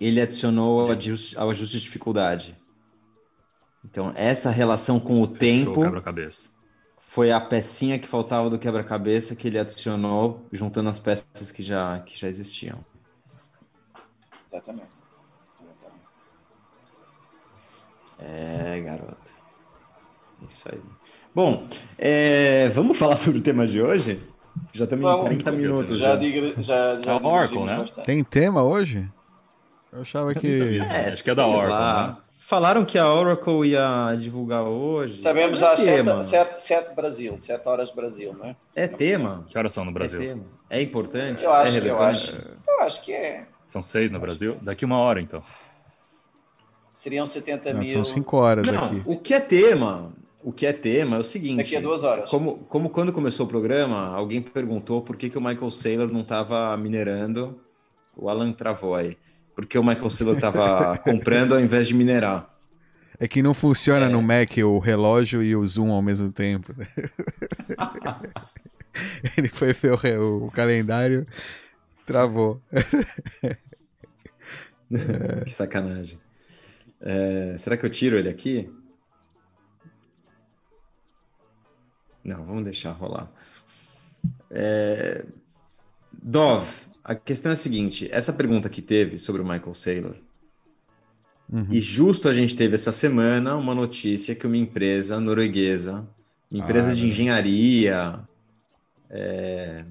[0.00, 2.56] Ele adicionou ao ajuste de dificuldade.
[3.84, 5.80] Então, essa relação com o Fechou tempo
[6.98, 12.00] foi a pecinha que faltava do quebra-cabeça que ele adicionou, juntando as peças que já,
[12.00, 12.78] que já existiam.
[14.48, 15.02] Exatamente.
[18.18, 19.30] É, garoto.
[20.48, 20.80] Isso aí.
[21.34, 21.66] Bom,
[21.98, 24.20] é, vamos falar sobre o tema de hoje?
[24.72, 25.98] Já estamos em 40 minutos.
[25.98, 26.16] Já, já.
[26.16, 27.76] Diga, já, já é Oracle, né?
[27.78, 28.04] Bastante.
[28.04, 29.08] Tem tema hoje?
[29.92, 30.78] Eu achava que.
[30.78, 32.14] É, Acho que é da Oracle.
[32.14, 32.16] Né?
[32.40, 35.22] Falaram que a Oracle ia divulgar hoje.
[35.22, 38.56] Sabemos é às 7, 7, 7 Brasil, 7 horas Brasil, né?
[38.74, 39.44] É tema.
[39.48, 40.20] Que horas são no Brasil?
[40.20, 40.44] É, tema.
[40.68, 41.42] é importante?
[41.42, 42.36] Eu acho, é eu acho.
[42.68, 43.46] Eu acho que é.
[43.66, 44.58] São 6 no Brasil?
[44.60, 45.42] Daqui uma hora, então.
[46.92, 47.90] Seriam 70 Não, mil.
[47.90, 49.02] São 5 horas Não, aqui.
[49.06, 50.12] O que é tema?
[50.42, 51.58] O que é tema é o seguinte.
[51.58, 52.28] Daqui a duas horas.
[52.28, 56.22] Como, como quando começou o programa, alguém perguntou por que, que o Michael Saylor não
[56.22, 57.60] estava minerando
[58.16, 59.16] o Alan Travoy.
[59.54, 62.50] Porque o Michael Saylor estava comprando ao invés de minerar.
[63.20, 64.08] É que não funciona é.
[64.08, 66.74] no Mac o relógio e o zoom ao mesmo tempo.
[69.38, 71.26] Ele foi ver o, o calendário,
[72.04, 72.60] travou.
[75.44, 76.18] que sacanagem.
[77.00, 78.68] É, será que eu tiro ele aqui?
[82.24, 83.30] Não, vamos deixar rolar.
[84.50, 85.24] É...
[86.12, 86.68] Dov,
[87.02, 90.14] a questão é a seguinte: essa pergunta que teve sobre o Michael Saylor,
[91.52, 91.66] uhum.
[91.70, 96.06] e justo a gente teve essa semana uma notícia que uma empresa norueguesa,
[96.52, 98.20] empresa ah, de engenharia,
[99.10, 99.84] é...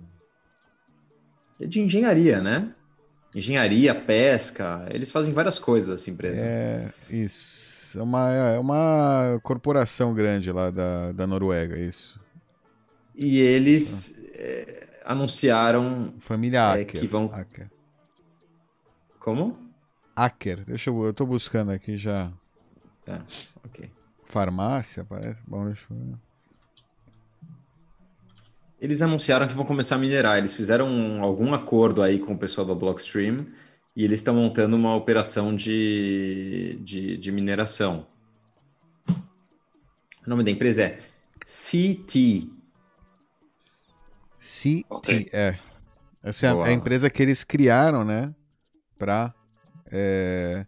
[1.60, 1.66] é...
[1.68, 2.74] de engenharia, né?
[3.34, 6.42] Engenharia, pesca, eles fazem várias coisas essa empresa.
[6.44, 7.71] É, isso.
[8.00, 12.20] É uma, é uma corporação grande lá da, da Noruega, isso.
[13.16, 17.26] E eles é, anunciaram Família é, que vão.
[17.34, 17.70] Acker.
[19.20, 19.58] Como?
[20.16, 20.64] Acker.
[20.66, 21.06] Deixa eu.
[21.06, 22.32] Eu tô buscando aqui já.
[23.06, 23.20] É,
[23.64, 23.90] ok.
[24.26, 25.40] Farmácia, parece.
[25.46, 26.16] Bom, deixa eu ver.
[28.80, 30.40] Eles anunciaram que vão começar a minerar.
[30.40, 33.46] Eles fizeram algum acordo aí com o pessoal da Blockstream
[33.96, 38.08] e eles estão montando uma operação de, de, de mineração.
[39.10, 41.00] O nome da empresa é
[41.44, 42.50] CT
[44.42, 45.30] CT, okay.
[45.32, 45.56] é.
[46.24, 48.34] Essa é a, a, empresa que eles criaram, né?
[48.98, 49.34] Para
[49.92, 50.66] é,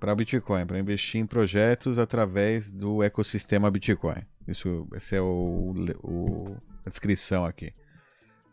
[0.00, 4.22] para Bitcoin, para investir em projetos através do ecossistema Bitcoin.
[4.48, 5.72] Isso, essa é o,
[6.02, 7.72] o, a descrição aqui.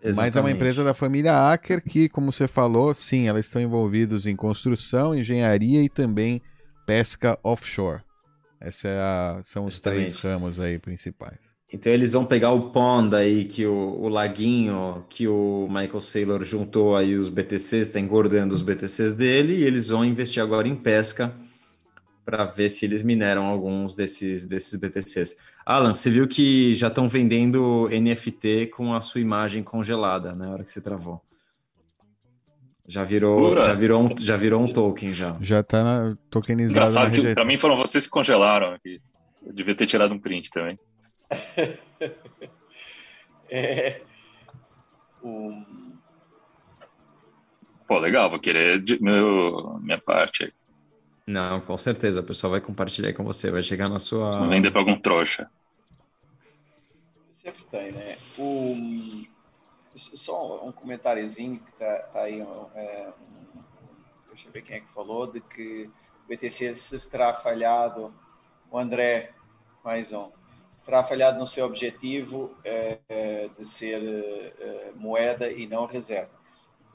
[0.01, 0.15] Exatamente.
[0.15, 4.25] Mas é uma empresa da família Acker que, como você falou, sim, elas estão envolvidas
[4.25, 6.41] em construção, engenharia e também
[6.85, 8.01] pesca offshore.
[8.61, 8.97] Esses é
[9.43, 10.11] são os Exatamente.
[10.11, 11.37] três ramos aí principais.
[11.71, 16.43] Então eles vão pegar o pond aí, que o, o laguinho que o Michael Saylor
[16.43, 20.75] juntou aí os BTCs, está engordando os BTCs dele, e eles vão investir agora em
[20.75, 21.31] pesca
[22.29, 25.35] para ver se eles mineram alguns desses, desses BTCs.
[25.65, 30.51] Alan, você viu que já estão vendendo NFT com a sua imagem congelada, na né,
[30.51, 31.19] hora que você travou.
[32.87, 35.37] Já virou, já virou, um, já virou um token já.
[35.41, 36.71] Já está na, tokenizado.
[36.71, 39.01] Engraçado que para mim foram vocês que congelaram aqui.
[39.43, 40.77] Eu devia ter tirado um print também.
[43.49, 44.01] é,
[45.23, 45.93] um...
[47.87, 50.58] Pô, legal, vou querer meu, minha parte aí.
[51.29, 54.31] Não, com certeza, o pessoal vai compartilhar com você, vai chegar na sua.
[54.47, 55.47] Vender para algum trouxa.
[57.43, 58.17] Sempre tem, né?
[58.39, 58.75] O...
[59.93, 62.39] Só um comentáriozinho que está tá aí.
[62.39, 63.61] É, um...
[64.29, 65.87] Deixa eu ver quem é que falou, de que
[66.25, 68.11] o BTC se terá falhado.
[68.71, 69.31] O André,
[69.83, 70.31] mais um
[70.83, 74.01] terá falhado no seu objetivo é, é, de ser
[74.59, 76.31] é, moeda e não reserva.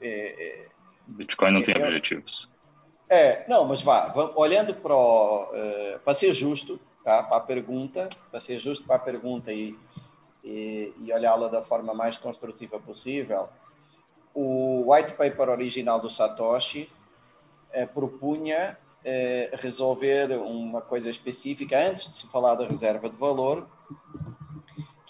[0.01, 0.67] É, é,
[1.07, 2.53] Bitcoin não tem objetivos.
[3.09, 5.47] É, não, mas vá, olhando para, o,
[6.03, 9.77] para ser justo, tá, para a pergunta, para ser justo para a pergunta e,
[10.43, 13.47] e, e olhá-la da forma mais construtiva possível,
[14.33, 16.89] o white paper original do Satoshi
[17.93, 18.77] propunha
[19.53, 23.67] resolver uma coisa específica antes de se falar da reserva de valor,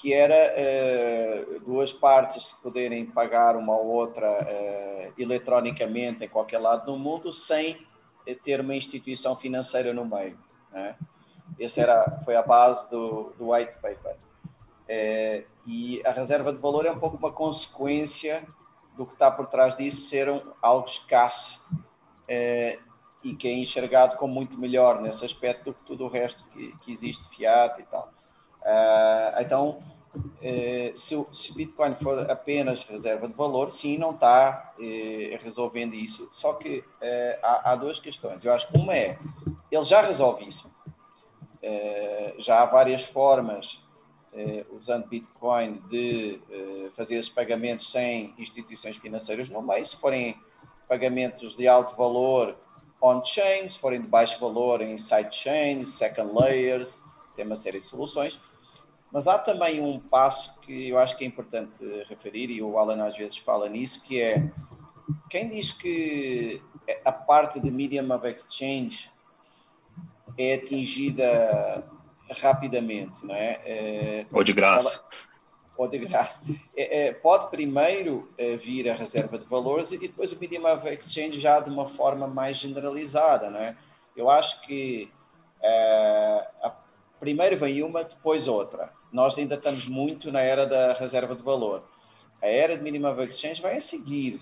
[0.05, 6.85] que era uh, duas partes poderem pagar uma ou outra uh, eletronicamente em qualquer lado
[6.85, 7.87] do mundo sem
[8.43, 10.37] ter uma instituição financeira no meio.
[10.71, 10.95] Né?
[11.59, 14.13] Essa era, foi a base do, do white paper.
[14.13, 18.47] Uh, e a reserva de valor é um pouco uma consequência
[18.95, 21.59] do que está por trás disso ser um, algo escasso
[23.23, 26.77] e que é enxergado como muito melhor nesse aspecto do que tudo o resto que,
[26.81, 28.13] que existe, fiat e tal.
[28.61, 35.43] Uh, então, uh, se, se Bitcoin for apenas reserva de valor, sim, não está uh,
[35.43, 36.29] resolvendo isso.
[36.31, 36.83] Só que
[37.43, 38.43] há, há, duas questões.
[38.43, 39.17] Eu acho que uma é,
[39.71, 40.69] ele já resolve isso.
[42.37, 43.81] já há várias formas,
[44.71, 46.39] usando Bitcoin, de
[46.93, 49.85] fazer esses pagamentos sem instituições financeiras no meio.
[49.85, 50.37] Se forem
[50.87, 52.55] pagamentos de alto valor
[53.01, 57.01] on-chain, se forem de baixo valor em sidechains, second layers,
[57.35, 58.39] tem uma série de soluções.
[59.11, 61.71] Mas há também um passo que eu acho que é importante
[62.09, 64.51] referir, e o Alan às vezes fala nisso, que é
[65.29, 66.61] quem diz que
[67.03, 69.09] a parte de medium of exchange
[70.37, 71.83] é atingida
[72.41, 73.61] rapidamente, não é?
[73.65, 75.03] é ou de graça.
[75.77, 76.41] Ou de graça.
[76.75, 78.29] É, é, pode primeiro
[78.59, 82.27] vir a reserva de valores e depois o medium of exchange já de uma forma
[82.27, 83.75] mais generalizada, não é?
[84.15, 85.11] Eu acho que
[85.61, 86.73] a,
[87.19, 91.83] primeiro vem uma, depois outra nós ainda estamos muito na era da reserva de valor.
[92.41, 94.41] A era de minimum exchange vai a seguir.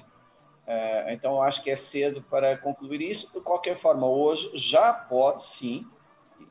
[0.65, 3.31] Uh, então, acho que é cedo para concluir isso.
[3.31, 5.85] De qualquer forma, hoje já pode, sim,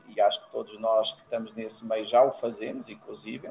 [0.07, 3.49] e acho que todos nós que estamos nesse meio já o fazemos, inclusive,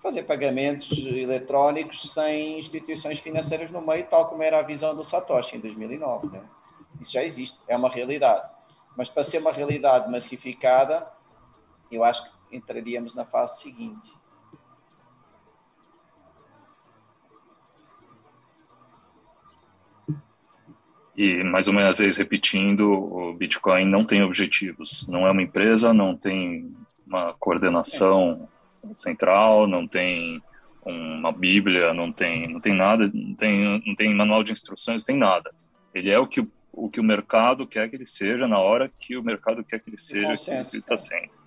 [0.00, 5.56] fazer pagamentos eletrónicos sem instituições financeiras no meio, tal como era a visão do Satoshi
[5.56, 6.28] em 2009.
[6.28, 6.42] Né?
[7.00, 8.48] Isso já existe, é uma realidade.
[8.96, 11.17] Mas para ser uma realidade massificada,
[11.90, 14.12] eu acho que entraríamos na fase seguinte.
[21.16, 26.16] E mais uma vez repetindo, o Bitcoin não tem objetivos, não é uma empresa, não
[26.16, 26.72] tem
[27.04, 28.48] uma coordenação
[28.96, 30.40] central, não tem
[30.86, 35.16] uma Bíblia, não tem, não tem nada, não tem, não tem manual de instruções, tem
[35.16, 35.50] nada.
[35.92, 39.16] Ele é o que o que o mercado quer que ele seja na hora que
[39.16, 41.37] o mercado quer que ele seja, que ele está sendo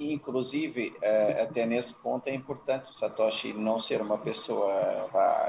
[0.00, 4.72] inclusive, é, até nesse ponto é importante o Satoshi não ser uma pessoa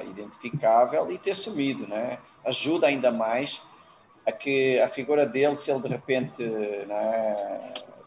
[0.10, 2.20] identificável e ter sumido, né?
[2.44, 3.62] Ajuda ainda mais
[4.26, 7.36] a que a figura dele, se ele de repente né,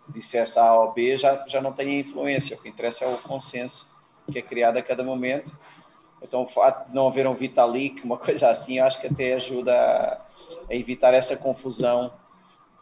[0.08, 2.56] dissesse A ou B, já, já não tenha influência.
[2.56, 3.86] O que interessa é o consenso
[4.30, 5.56] que é criado a cada momento.
[6.22, 9.74] Então, o fato de não haver um Vitalik, uma coisa assim, acho que até ajuda
[9.74, 10.20] a,
[10.70, 12.12] a evitar essa confusão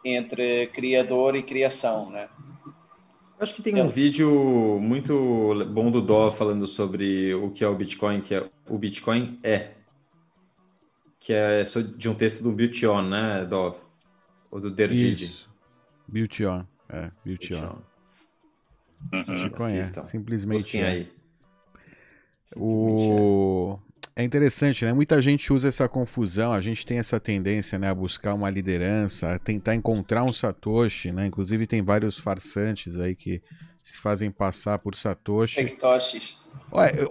[0.03, 2.29] entre criador e criação, né?
[3.39, 7.75] Acho que tem um vídeo muito bom do Dó falando sobre o que é o
[7.75, 9.71] Bitcoin, que é o Bitcoin é.
[11.19, 11.63] Que é
[11.97, 13.77] de um texto do Biltion, né, Dov?
[14.51, 15.45] Ou do Derdid.
[16.07, 17.77] Biltion, é, Biltion.
[19.11, 19.21] Uhum.
[19.35, 20.87] Bitcoin é, simplesmente é.
[20.87, 21.11] aí.
[22.55, 23.79] O...
[23.89, 24.93] É interessante, né?
[24.93, 29.33] Muita gente usa essa confusão, a gente tem essa tendência, né, a buscar uma liderança,
[29.33, 31.25] a tentar encontrar um Satoshi, né?
[31.25, 33.41] Inclusive tem vários farsantes aí que
[33.81, 35.67] se fazem passar por Satoshi.
[35.67, 36.37] Satoshis.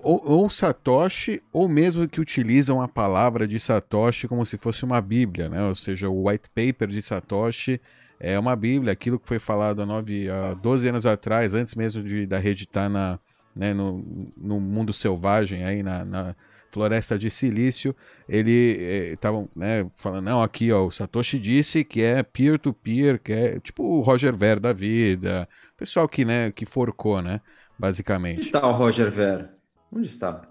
[0.02, 5.00] Ou, ou Satoshi, ou mesmo que utilizam a palavra de Satoshi como se fosse uma
[5.00, 5.64] Bíblia, né?
[5.64, 7.80] Ou seja, o white paper de Satoshi
[8.20, 12.04] é uma Bíblia, aquilo que foi falado há, nove, há 12 anos atrás, antes mesmo
[12.04, 13.18] de, da rede estar na,
[13.54, 16.36] né, no, no mundo selvagem, aí na, na
[16.72, 17.94] floresta de silício,
[18.26, 23.22] ele estavam eh, né, falando, não, aqui ó, o Satoshi disse que é peer-to-peer, -peer,
[23.22, 25.46] que é tipo o Roger Ver da vida,
[25.76, 27.42] pessoal que, né, que forcou, né,
[27.78, 28.38] basicamente.
[28.38, 29.50] Onde está o Roger Ver?
[29.92, 30.48] Onde está?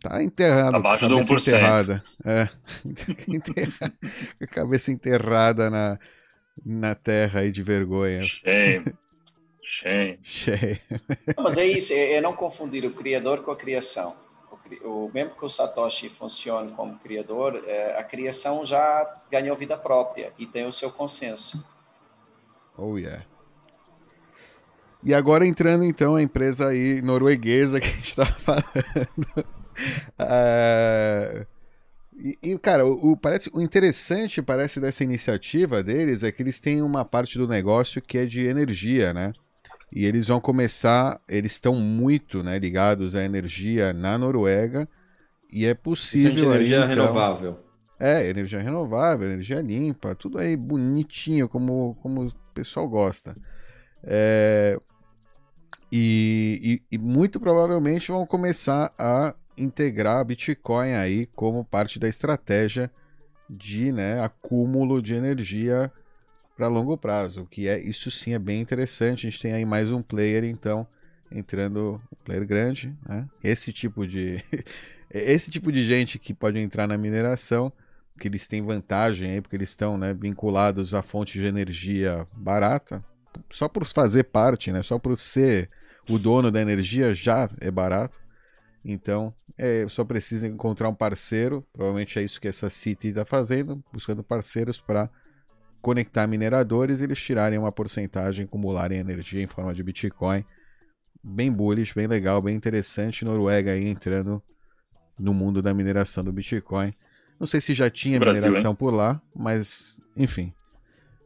[0.00, 0.76] Tá enterrado.
[0.76, 1.48] Abaixo do 1%.
[1.48, 2.02] Enterrada.
[2.24, 2.48] É.
[4.40, 5.98] a cabeça enterrada na,
[6.64, 8.22] na terra aí de vergonha.
[8.22, 8.94] Shame.
[9.70, 10.18] Shame.
[10.22, 10.80] Shame.
[11.36, 14.27] Mas é isso, é, é não confundir o criador com a criação
[14.84, 20.32] o, mesmo que o Satoshi funcione como criador, é, a criação já ganhou vida própria
[20.38, 21.62] e tem o seu consenso.
[22.76, 23.24] Oh, yeah.
[25.02, 29.46] E agora entrando então a empresa aí norueguesa que a gente estava falando.
[30.20, 31.46] uh,
[32.18, 36.60] e, e, cara, o, o, parece, o interessante parece dessa iniciativa deles é que eles
[36.60, 39.32] têm uma parte do negócio que é de energia, né?
[39.90, 44.88] E eles vão começar, eles estão muito né, ligados à energia na Noruega
[45.50, 46.52] e é possível.
[46.52, 47.58] energia aí, então, renovável.
[47.98, 53.36] É, energia renovável, energia limpa, tudo aí bonitinho, como, como o pessoal gosta.
[54.04, 54.78] É,
[55.90, 62.90] e, e, e, muito provavelmente vão começar a integrar Bitcoin aí como parte da estratégia
[63.48, 65.90] de né, acúmulo de energia
[66.58, 69.28] para longo prazo, o que é isso sim é bem interessante.
[69.28, 70.84] A gente tem aí mais um player então
[71.30, 73.28] entrando, um player grande, né?
[73.44, 74.42] Esse tipo de
[75.08, 77.72] esse tipo de gente que pode entrar na mineração,
[78.18, 83.04] que eles têm vantagem aí porque eles estão, né, vinculados a fonte de energia barata,
[83.50, 84.82] só por fazer parte, né?
[84.82, 85.70] Só por ser
[86.10, 88.18] o dono da energia já é barato.
[88.84, 91.64] Então, é, só precisa encontrar um parceiro.
[91.72, 95.08] Provavelmente é isso que essa City está fazendo, buscando parceiros para
[95.80, 100.44] conectar mineradores e eles tirarem uma porcentagem, acumularem energia em forma de Bitcoin.
[101.22, 103.24] Bem bullish, bem legal, bem interessante.
[103.24, 104.42] Noruega aí entrando
[105.18, 106.92] no mundo da mineração do Bitcoin.
[107.38, 108.76] Não sei se já tinha Brasil, mineração hein?
[108.76, 110.52] por lá, mas enfim.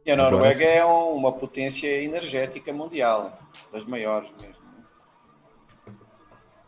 [0.05, 3.39] E a Noruega é uma potência energética mundial,
[3.71, 4.55] das maiores mesmo.
[4.55, 5.93] Né?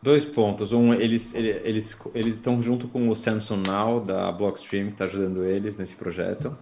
[0.02, 0.72] Dois pontos.
[0.72, 5.44] Um, eles, eles, eles estão junto com o Samsung Now, da Blockstream, que está ajudando
[5.44, 6.56] eles nesse projeto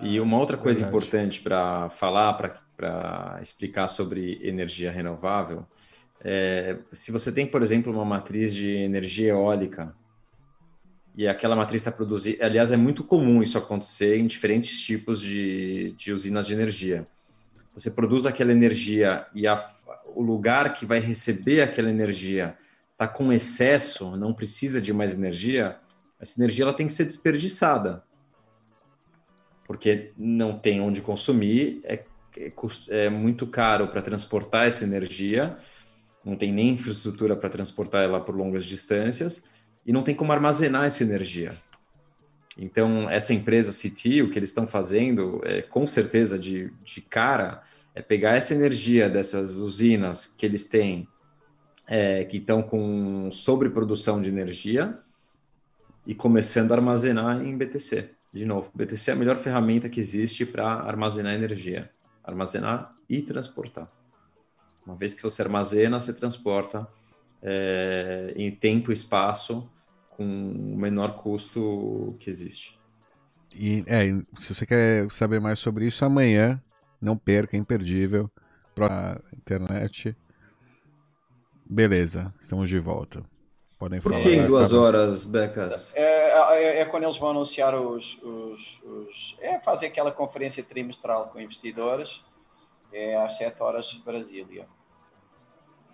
[0.00, 0.96] e uma outra coisa verdade.
[0.96, 2.34] importante para falar,
[2.76, 5.66] para explicar sobre energia renovável,
[6.20, 9.94] é, se você tem, por exemplo, uma matriz de energia eólica
[11.16, 15.92] e aquela matriz está produzindo, aliás, é muito comum isso acontecer em diferentes tipos de,
[15.92, 17.06] de usinas de energia.
[17.74, 19.62] Você produz aquela energia e a,
[20.14, 22.56] o lugar que vai receber aquela energia
[22.92, 25.76] está com excesso, não precisa de mais energia,
[26.18, 28.02] essa energia ela tem que ser desperdiçada
[29.66, 32.04] porque não tem onde consumir, é,
[32.36, 32.52] é,
[32.90, 35.56] é muito caro para transportar essa energia,
[36.24, 39.44] não tem nem infraestrutura para transportar ela por longas distâncias
[39.84, 41.56] e não tem como armazenar essa energia.
[42.58, 47.62] Então, essa empresa City, o que eles estão fazendo, é, com certeza de, de cara,
[47.94, 51.06] é pegar essa energia dessas usinas que eles têm,
[51.86, 54.98] é, que estão com sobreprodução de energia,
[56.06, 59.98] e começando a armazenar em BTC de novo, o BTC é a melhor ferramenta que
[59.98, 61.90] existe para armazenar energia.
[62.22, 63.90] Armazenar e transportar.
[64.84, 66.86] Uma vez que você armazena, você transporta
[67.42, 69.68] é, em tempo e espaço
[70.10, 72.78] com o menor custo que existe.
[73.54, 74.08] E é,
[74.38, 76.62] se você quer saber mais sobre isso, amanhã,
[77.00, 78.30] não perca, é imperdível,
[78.74, 80.14] para internet.
[81.64, 83.24] Beleza, estamos de volta.
[83.78, 84.24] Podem Por falar.
[84.24, 85.94] que em duas horas, Becas?
[85.94, 91.28] É, é, é, quando eles vão anunciar os, os, os, É fazer aquela conferência trimestral
[91.28, 92.22] com investidores.
[92.90, 94.66] É às 7 horas de Brasília.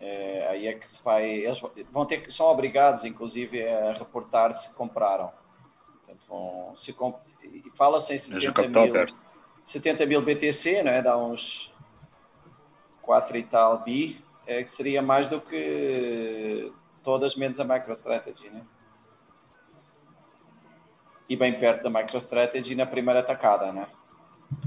[0.01, 1.25] É, aí é que se vai.
[1.29, 1.61] Eles
[1.91, 2.33] vão ter que.
[2.33, 5.33] São obrigados, inclusive, a reportar se compraram.
[5.87, 6.77] Portanto, vão.
[6.77, 7.17] Se comp...
[7.43, 9.07] E fala-se em 70 mil,
[9.65, 11.03] 70 mil BTC, né?
[11.03, 11.73] dá uns
[13.01, 16.73] 4 e tal bi, é, que seria mais do que
[17.03, 18.63] todas menos a MicroStrategy, né?
[21.29, 23.87] E bem perto da MicroStrategy na primeira atacada, né?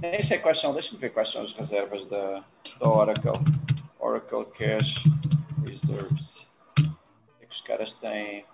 [0.01, 2.43] Nem sei quais são, deixa-me ver quais são as reservas da,
[2.79, 3.39] da Oracle.
[3.99, 5.03] Oracle Cash
[5.63, 6.47] Reserves.
[7.41, 8.45] É que os caras têm.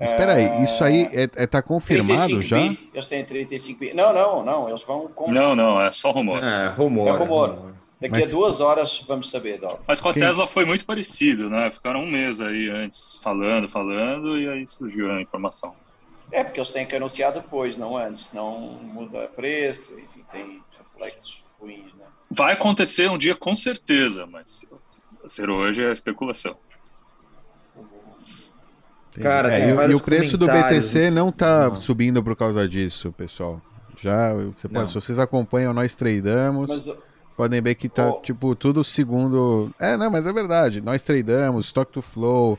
[0.00, 2.56] Espera aí, isso aí é, é tá confirmado já?
[2.56, 3.94] Bi, eles têm 35 bi.
[3.94, 5.08] Não, não, não, eles vão.
[5.08, 5.30] Com...
[5.30, 6.42] Não, não, é só rumor.
[6.42, 7.08] É, rumor.
[7.08, 7.74] É rumor.
[8.00, 8.32] Daqui Mas...
[8.32, 9.80] a duas horas vamos saber, Dó.
[9.86, 10.12] Mas com a.
[10.12, 11.70] Tesla foi muito parecido, né?
[11.70, 15.74] Ficaram um mês aí antes falando, falando, e aí surgiu a informação.
[16.30, 21.42] É, porque eles têm que anunciar depois, não antes, não muda preço, enfim, tem reflexos
[21.60, 22.04] ruins, né?
[22.30, 24.66] Vai acontecer um dia com certeza, mas
[25.28, 26.56] ser hoje é especulação.
[29.20, 31.76] Cara, é, e, e, o preço do BTC não tá não.
[31.76, 33.60] subindo por causa disso, pessoal.
[34.02, 36.68] Já, você pode, se vocês acompanham, nós tradamos.
[36.68, 36.98] Mas,
[37.36, 38.20] podem ver que tá, oh.
[38.20, 39.72] tipo, tudo segundo.
[39.78, 40.80] É, não, mas é verdade.
[40.80, 42.58] Nós tradamos, stock to flow,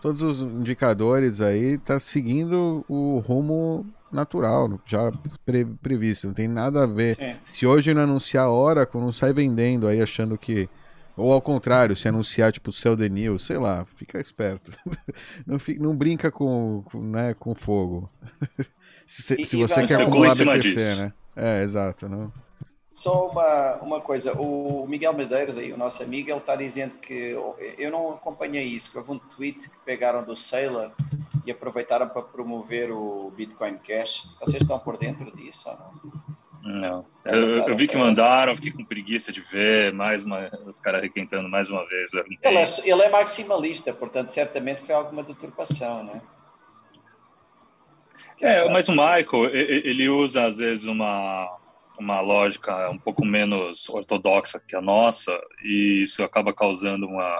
[0.00, 5.12] todos os indicadores aí tá seguindo o rumo natural, já
[5.44, 6.28] pre previsto.
[6.28, 7.16] Não tem nada a ver.
[7.16, 7.36] Sim.
[7.44, 10.68] Se hoje não anunciar a Oracle, não sai vendendo aí achando que.
[11.16, 14.72] Ou ao contrário, se anunciar tipo Cell the News, sei lá, fica esperto.
[15.46, 18.10] não, fica, não brinca com, com, né, com fogo.
[19.06, 21.12] se, e, se você quer acumular BTC, né?
[21.36, 22.08] É, exato.
[22.08, 22.32] Não?
[22.94, 27.36] Só uma, uma coisa, o Miguel Medeiros, aí, o nosso amigo, ele está dizendo que
[27.76, 30.92] eu não acompanhei isso, que houve um tweet que pegaram do Sailor
[31.44, 34.22] e aproveitaram para promover o Bitcoin Cash.
[34.40, 36.24] Vocês estão por dentro disso ou não?
[36.62, 37.06] Não.
[37.24, 41.48] Eu, eu, vi que mandaram, fiquei com preguiça de ver mais uma, os caras requentando
[41.48, 42.12] mais uma vez.
[42.14, 46.22] Ele é, ele é maximalista, portanto, certamente foi alguma deturpação, né?
[48.40, 51.58] É, mas o Michael, ele usa às vezes uma
[51.98, 55.32] uma lógica um pouco menos ortodoxa que a nossa
[55.62, 57.36] e isso acaba causando uma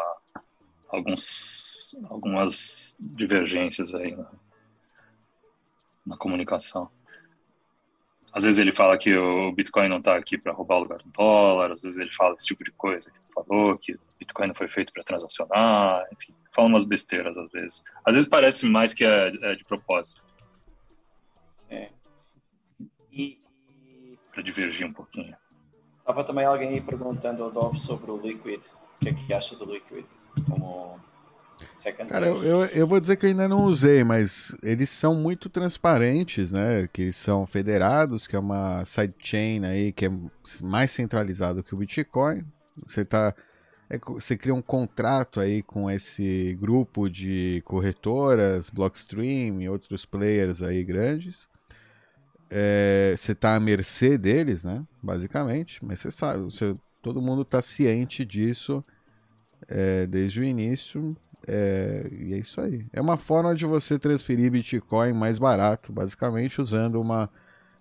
[0.89, 4.31] alguns algumas divergências aí na,
[6.07, 6.91] na comunicação.
[8.33, 11.09] Às vezes ele fala que o Bitcoin não está aqui para roubar o lugar do
[11.11, 13.09] dólar, às vezes ele fala esse tipo de coisa.
[13.09, 17.53] Ele falou que o Bitcoin não foi feito para transacionar, enfim, fala umas besteiras às
[17.53, 17.85] vezes.
[18.05, 20.25] Às vezes parece mais que é, é de propósito.
[21.71, 21.93] É.
[23.13, 23.39] E,
[24.35, 25.35] para divergir um pouquinho.
[26.01, 28.61] Estava também alguém aí perguntando ao Dove sobre o Liquid.
[28.61, 30.05] O que é que acha do Liquid?
[30.51, 31.01] Como
[31.77, 35.15] second Cara, eu, eu, eu, vou dizer que eu ainda não usei, mas eles são
[35.15, 36.89] muito transparentes, né?
[36.93, 40.11] Que são federados, que é uma sidechain aí que é
[40.63, 42.45] mais centralizado que o Bitcoin.
[42.85, 43.35] Você tá
[43.89, 50.61] é, você cria um contrato aí com esse grupo de corretoras, Blockstream e outros players
[50.61, 51.49] aí grandes
[52.51, 54.85] é, você está à mercê deles, né?
[55.03, 58.85] Basicamente, mas você sabe, você, todo mundo está ciente disso
[59.69, 61.17] é, desde o início.
[61.47, 62.87] É, e é isso aí.
[62.93, 67.31] É uma forma de você transferir Bitcoin mais barato, basicamente usando uma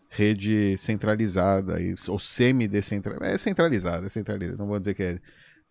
[0.09, 1.76] rede centralizada
[2.07, 3.34] ou semi-descentralizada.
[3.34, 4.57] É centralizada, é centralizada.
[4.57, 5.20] Não vou dizer que é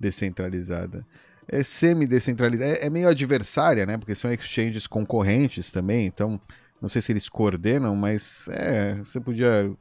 [0.00, 1.06] descentralizada.
[1.46, 2.72] É semi-descentralizada.
[2.72, 3.98] É, é meio adversária, né?
[3.98, 6.06] Porque são exchanges concorrentes também.
[6.06, 6.40] Então,
[6.82, 9.72] não sei se eles coordenam, mas é, você podia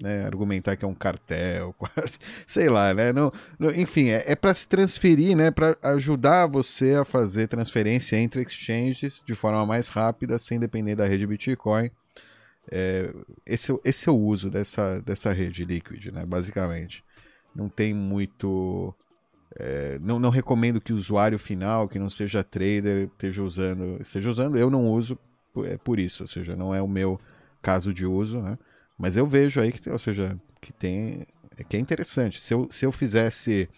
[0.00, 3.12] né, argumentar que é um cartel, quase, sei lá, né?
[3.12, 5.50] Não, não enfim, é, é para se transferir, né?
[5.50, 11.08] Para ajudar você a fazer transferência entre exchanges de forma mais rápida, sem depender da
[11.08, 11.90] rede Bitcoin.
[12.70, 13.12] É,
[13.44, 16.24] esse, esse é o uso dessa, dessa rede Liquid, né?
[16.24, 17.04] Basicamente,
[17.54, 18.94] não tem muito.
[19.56, 24.00] É, não, não recomendo que o usuário final, que não seja trader, esteja usando.
[24.00, 24.56] Esteja usando.
[24.56, 25.18] Eu não uso
[25.64, 27.20] é por isso, ou seja, não é o meu
[27.62, 28.58] caso de uso, né?
[28.98, 31.26] Mas eu vejo aí que, ou seja, que tem,
[31.68, 32.40] que é interessante.
[32.40, 33.68] Se eu, se eu fizesse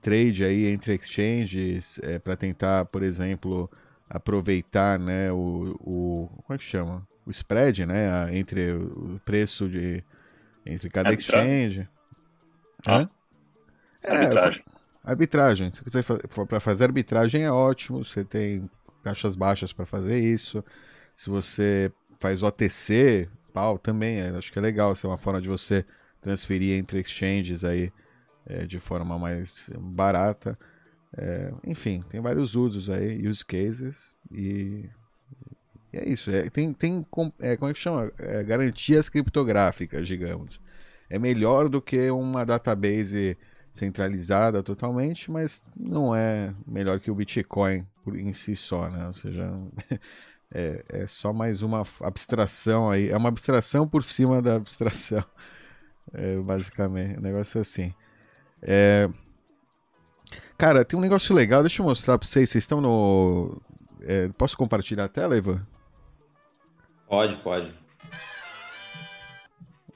[0.00, 3.70] trade aí entre exchanges é, para tentar, por exemplo,
[4.10, 7.06] aproveitar, né, o, o como é que chama?
[7.24, 10.02] O spread, né, entre o preço de
[10.66, 11.68] entre cada arbitragem.
[11.68, 11.88] exchange.
[12.86, 13.08] Ah.
[14.04, 14.64] É, arbitragem.
[15.04, 15.72] Arbitragem.
[15.72, 18.04] Se você for para fazer arbitragem é ótimo.
[18.04, 18.68] Você tem
[19.02, 20.64] taxas baixas para fazer isso.
[21.14, 24.94] Se você faz OTC, pau, também é, acho que é legal.
[24.94, 25.84] Ser é uma forma de você
[26.20, 27.92] transferir entre exchanges aí
[28.46, 30.58] é, de forma mais barata.
[31.16, 34.88] É, enfim, tem vários usos aí, use cases e,
[35.92, 36.30] e é isso.
[36.30, 37.06] É, tem, tem
[37.40, 38.10] é, como é que chama?
[38.18, 40.60] É, garantias criptográficas, digamos.
[41.10, 43.36] É melhor do que uma database
[43.72, 49.06] centralizada totalmente, mas não é melhor que o Bitcoin em si só, né?
[49.06, 49.50] Ou seja,
[50.52, 55.24] é, é só mais uma abstração aí, é uma abstração por cima da abstração,
[56.12, 57.94] é, basicamente, o negócio é assim.
[58.60, 59.08] É...
[60.58, 63.60] Cara, tem um negócio legal, deixa eu mostrar para vocês, vocês estão no...
[64.02, 65.66] É, posso compartilhar a tela, Ivan?
[67.08, 67.74] Pode, pode.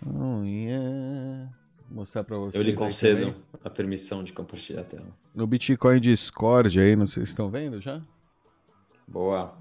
[0.05, 1.51] Oh, yeah
[1.91, 2.55] mostrar para vocês.
[2.55, 5.07] Eu lhe concedo a permissão de compartilhar a tela.
[5.35, 8.01] No Bitcoin Discord aí, não sei se estão vendo já?
[9.07, 9.57] Boa.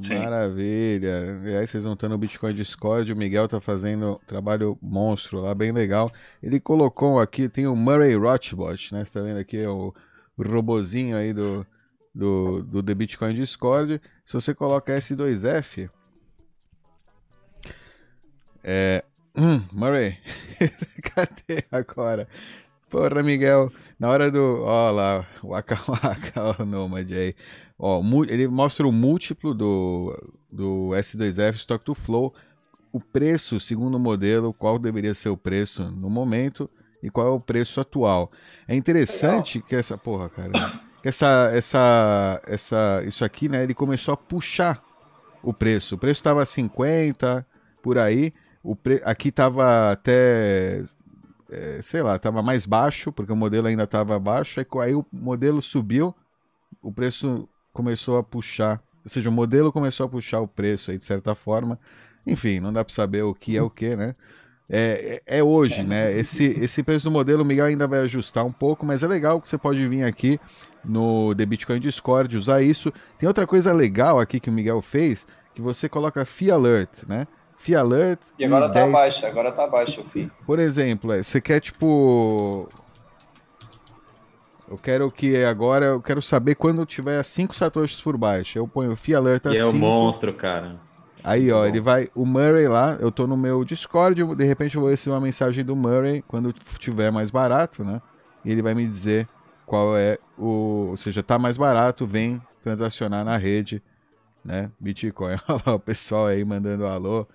[0.00, 0.18] Sim.
[0.18, 1.40] Maravilha.
[1.44, 5.40] E aí vocês vão estar no Bitcoin Discord, o Miguel tá fazendo um trabalho monstro
[5.40, 6.10] lá, bem legal.
[6.42, 9.04] Ele colocou aqui, tem o Murray Rothbot, né?
[9.04, 9.94] Você tá vendo aqui é o,
[10.36, 11.64] o robozinho aí do,
[12.14, 14.00] do, do The Bitcoin Discord.
[14.24, 15.88] Se você coloca S2F,
[18.62, 19.04] é...
[19.36, 20.18] Hum, Murray,
[21.14, 22.28] cadê agora?
[22.88, 24.62] Porra, Miguel, na hora do.
[24.64, 27.34] Ó lá, o Waka Waka, o Nomad aí.
[27.78, 32.34] Ó, ele mostra o múltiplo do, do S2F Stock to Flow,
[32.92, 36.68] o preço segundo o modelo, qual deveria ser o preço no momento
[37.02, 38.30] e qual é o preço atual.
[38.66, 39.68] É interessante Legal.
[39.68, 44.82] que essa porra, cara, que essa essa essa isso aqui, né, ele começou a puxar
[45.42, 45.94] o preço.
[45.94, 47.46] O preço estava 50
[47.82, 49.00] por aí, o pre...
[49.04, 50.82] aqui estava até
[51.50, 55.60] é, sei lá, estava mais baixo, porque o modelo ainda estava baixo, aí o modelo
[55.60, 56.14] subiu,
[56.80, 60.96] o preço começou a puxar, ou seja, o modelo começou a puxar o preço aí
[60.96, 61.78] de certa forma.
[62.26, 64.14] Enfim, não dá para saber o que é o que, né?
[64.68, 66.16] É, é, é hoje, né?
[66.16, 69.40] Esse, esse preço do modelo o Miguel ainda vai ajustar um pouco, mas é legal
[69.40, 70.38] que você pode vir aqui
[70.84, 72.92] no The Bitcoin Discord usar isso.
[73.18, 77.26] Tem outra coisa legal aqui que o Miguel fez, que você coloca Fee Alert, né?
[77.60, 78.20] Fee Alert.
[78.38, 78.92] E agora e tá 10...
[78.92, 80.30] baixo, agora tá baixo o Fee.
[80.46, 82.66] Por exemplo, é, você quer tipo
[84.70, 88.56] eu quero que agora, eu quero saber quando tiver 5 satoshis por baixo.
[88.56, 90.80] Eu ponho Fee Alert a E é o monstro, cara.
[91.22, 92.08] Aí, ó, ele vai.
[92.14, 95.62] O Murray lá, eu tô no meu Discord, de repente eu vou receber uma mensagem
[95.62, 98.00] do Murray quando tiver mais barato, né?
[98.42, 99.28] E ele vai me dizer
[99.66, 100.86] qual é o.
[100.90, 103.82] Ou seja, tá mais barato, vem transacionar na rede,
[104.42, 104.70] né?
[104.80, 105.36] Bitcoin.
[105.46, 107.26] Olha lá o pessoal aí mandando alô.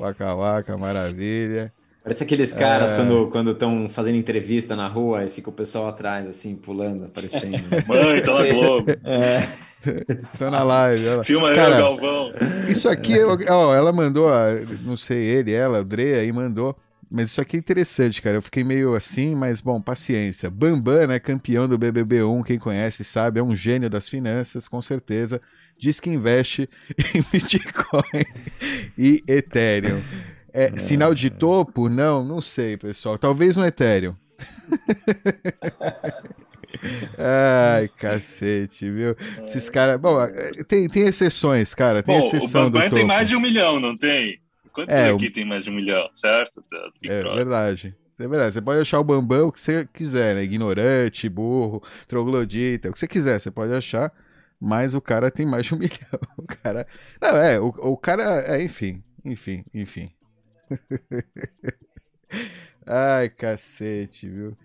[0.00, 1.72] Waka Waka, maravilha.
[2.02, 2.96] Parece aqueles caras é...
[2.96, 7.62] quando quando estão fazendo entrevista na rua e fica o pessoal atrás, assim, pulando, aparecendo.
[7.86, 8.90] Mãe, tá na Globo.
[9.04, 9.48] É.
[10.38, 11.06] Tá na live.
[11.06, 11.24] Ela...
[11.24, 12.32] Filma Cara, eu, Galvão.
[12.68, 13.14] Isso aqui,
[13.48, 14.28] ó, ela mandou,
[14.82, 16.76] não sei, ele, ela, o Dre aí mandou.
[17.10, 18.36] Mas isso aqui é interessante, cara.
[18.36, 20.48] Eu fiquei meio assim, mas bom, paciência.
[20.48, 21.18] Bambam, né?
[21.18, 25.40] Campeão do BBB1, quem conhece sabe, é um gênio das finanças, com certeza.
[25.80, 26.68] Diz que investe
[27.14, 28.24] em Bitcoin
[28.98, 30.02] e Ethereum.
[30.52, 31.88] É, é, sinal de topo?
[31.88, 33.16] Não, não sei, pessoal.
[33.16, 34.14] Talvez no Ethereum.
[37.16, 39.16] Ai, cacete, viu?
[39.42, 39.72] Esses é.
[39.72, 39.98] caras.
[39.98, 40.18] Bom,
[40.68, 42.02] tem, tem exceções, cara.
[42.02, 44.38] Tem Bom, exceção o Bambam tem mais de um milhão, não tem?
[44.72, 45.32] Quantos é, aqui o...
[45.32, 46.62] tem mais de um milhão, certo?
[47.06, 47.96] É verdade.
[48.18, 48.52] É verdade.
[48.52, 50.42] Você pode achar o Bambam o que você quiser, né?
[50.42, 54.12] Ignorante, burro, troglodita, o que você quiser, você pode achar.
[54.60, 56.20] Mas o cara tem mais de um milhão.
[56.36, 56.86] O cara.
[57.20, 58.22] Não, é, o, o cara.
[58.46, 60.12] É, enfim, enfim, enfim.
[62.86, 64.56] Ai, cacete, viu?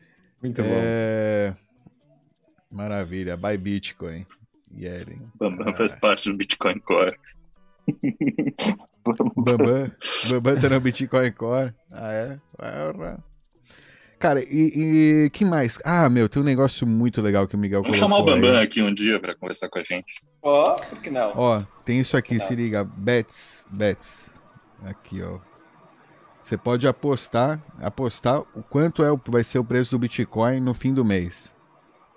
[0.41, 1.51] Muito é...
[1.51, 2.77] bom.
[2.77, 4.25] Maravilha, buy Bitcoin.
[4.71, 5.31] Yeren.
[5.39, 5.73] Bambam ah.
[5.73, 7.17] faz parte do Bitcoin Core.
[9.35, 9.91] Bambam,
[10.29, 11.73] Bambam tá no Bitcoin Core.
[11.91, 12.39] Ah, é?
[14.19, 15.79] Cara, e, e que mais?
[15.83, 18.63] Ah, meu, tem um negócio muito legal que o Miguel Vamos chamar o Bambam aí.
[18.63, 20.21] aqui um dia para conversar com a gente.
[20.41, 21.33] Ó, oh, por que não?
[21.35, 22.83] Ó, tem isso aqui, se liga.
[22.83, 24.33] Bets, bets.
[24.83, 25.39] Aqui, ó.
[26.41, 30.93] Você pode apostar, apostar o quanto é, vai ser o preço do Bitcoin no fim
[30.93, 31.53] do mês.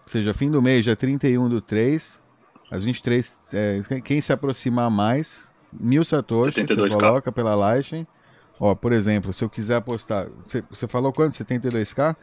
[0.03, 2.21] Ou seja, fim do mês, dia 31 do 3,
[2.71, 8.07] às 23, é, quem se aproximar mais, mil satoshis, você coloca pela Lightning.
[8.61, 11.33] Ó, por exemplo, se eu quiser apostar, você, você falou quanto?
[11.33, 12.17] 72k?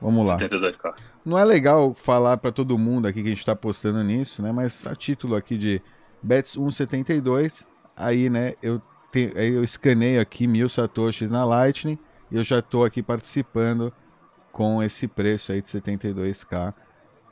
[0.00, 0.36] Vamos lá.
[0.38, 0.94] 72k.
[1.24, 4.52] Não é legal falar para todo mundo aqui que a gente está apostando nisso, né?
[4.52, 5.80] Mas a título aqui de
[6.22, 7.66] Bets 172,
[7.96, 8.80] aí, né, eu
[9.16, 11.98] tem, eu escaneio aqui mil satoshis na Lightning
[12.30, 13.92] e eu já estou aqui participando
[14.52, 16.74] com esse preço aí de 72k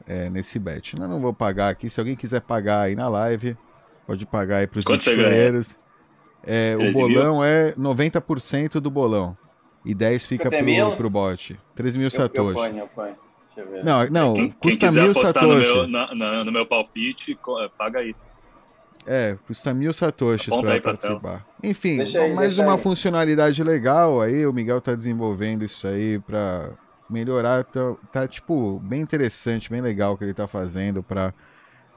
[0.07, 0.97] é, nesse bet.
[0.97, 3.57] Eu não vou pagar aqui, se alguém quiser pagar aí na live,
[4.07, 5.77] pode pagar aí para os bitcoinheiros.
[6.47, 7.45] É, o bolão mil?
[7.45, 9.37] é 90% do bolão
[9.85, 10.51] e 10 fica
[10.97, 11.59] pro, o bot.
[11.75, 12.49] 3 mil eu, satoshis.
[12.49, 13.25] Eu ponho, eu ponho.
[13.85, 15.49] Não, não, quem, custa quem mil satoshis.
[15.49, 17.39] No meu, na, na, no meu palpite,
[17.79, 18.15] paga aí.
[19.07, 21.47] É, custa mil satoshis para participar.
[21.63, 22.81] Enfim, aí, mais uma aí.
[22.81, 26.71] funcionalidade legal aí, o Miguel tá desenvolvendo isso aí para
[27.09, 31.35] melhorar, tá, tá, tipo bem interessante, bem legal que ele tá fazendo para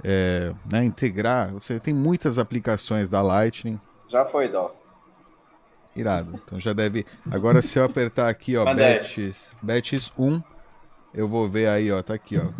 [0.03, 1.53] é, né, integrar.
[1.53, 3.79] Você tem muitas aplicações da Lightning.
[4.09, 4.75] Já foi, Dó.
[5.95, 6.39] Irado.
[6.45, 7.05] Então já deve.
[7.29, 10.41] Agora se eu apertar aqui, ó, Bets, Bets 1,
[11.13, 12.51] eu vou ver aí, ó, tá aqui, ó,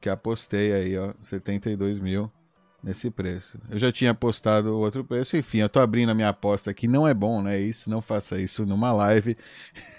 [0.00, 2.30] que apostei aí, ó, 72 mil
[2.82, 3.58] nesse preço.
[3.70, 7.06] Eu já tinha apostado outro preço, enfim, eu tô abrindo a minha aposta aqui, não
[7.06, 7.58] é bom, né?
[7.58, 9.36] Isso, não faça isso numa live.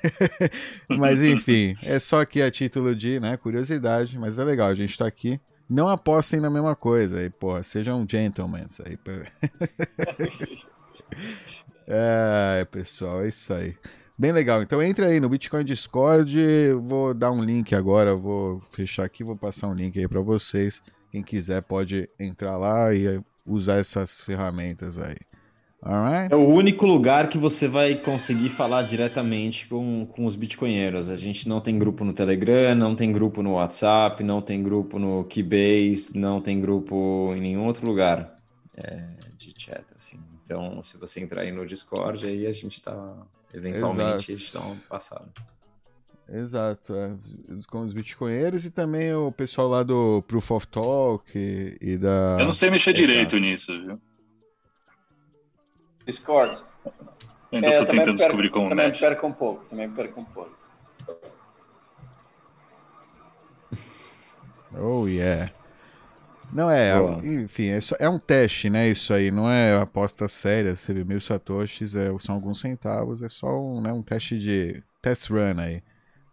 [0.89, 4.97] mas enfim, é só aqui a título de, né, curiosidade, mas é legal, a gente
[4.97, 5.39] tá aqui.
[5.73, 7.19] Não apostem na mesma coisa.
[7.19, 8.65] Aí, porra, sejam gentlemen.
[8.85, 8.97] Aí,
[11.87, 13.75] é, pessoal, é isso aí.
[14.17, 14.61] Bem legal.
[14.61, 16.39] Então entre aí no Bitcoin Discord.
[16.81, 18.15] Vou dar um link agora.
[18.15, 20.81] Vou fechar aqui, vou passar um link aí para vocês.
[21.11, 25.17] Quem quiser pode entrar lá e usar essas ferramentas aí.
[25.85, 26.31] Alright?
[26.31, 31.09] É o único lugar que você vai conseguir falar diretamente com, com os bitcoinheiros.
[31.09, 34.97] A gente não tem grupo no Telegram, não tem grupo no WhatsApp, não tem grupo
[34.97, 38.39] no Keybase, não tem grupo em nenhum outro lugar
[38.77, 39.03] é,
[39.37, 39.83] de chat.
[39.97, 40.19] Assim.
[40.45, 43.13] Então, se você entrar aí no Discord, aí a gente está
[43.53, 45.29] eventualmente estão passando.
[46.29, 47.11] Exato, é,
[47.69, 52.37] com os bitcoinheiros e também o pessoal lá do Proof of Talk e, e da.
[52.39, 53.05] Eu não sei mexer Exato.
[53.05, 53.99] direito nisso, viu?
[56.05, 56.61] Discord.
[57.51, 58.99] Ainda é, tô tentando perco, descobrir como Também mexe.
[58.99, 60.51] perco um pouco, também perco um pouco.
[64.75, 65.51] Oh, yeah.
[66.51, 67.25] Não é, Boa.
[67.25, 68.87] enfim, é, só, é, um teste, né?
[68.87, 70.75] Isso aí, não é aposta séria.
[70.75, 75.29] Você mil satoshis é, são alguns centavos, é só um, né, um teste de test
[75.29, 75.83] run aí.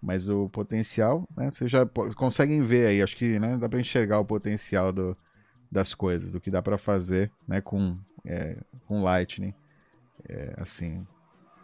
[0.02, 1.50] Mas o potencial, né?
[1.52, 5.16] Vocês já conseguem ver aí, acho que né, dá para enxergar o potencial do,
[5.70, 7.60] das coisas, do que dá para fazer, né?
[7.60, 7.96] Com,
[8.26, 9.54] é, com Lightning,
[10.28, 11.06] é, assim,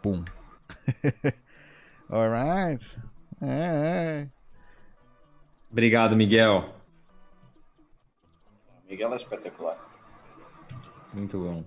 [0.01, 0.23] pum.
[2.09, 2.97] Alright.
[3.41, 4.27] É, é.
[5.69, 6.73] Obrigado, Miguel.
[8.89, 9.77] Miguel é espetacular.
[11.13, 11.63] Muito bom.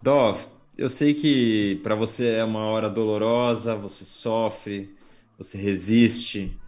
[0.00, 4.96] Dov, eu sei que para você é uma hora dolorosa, você sofre,
[5.36, 6.58] você resiste,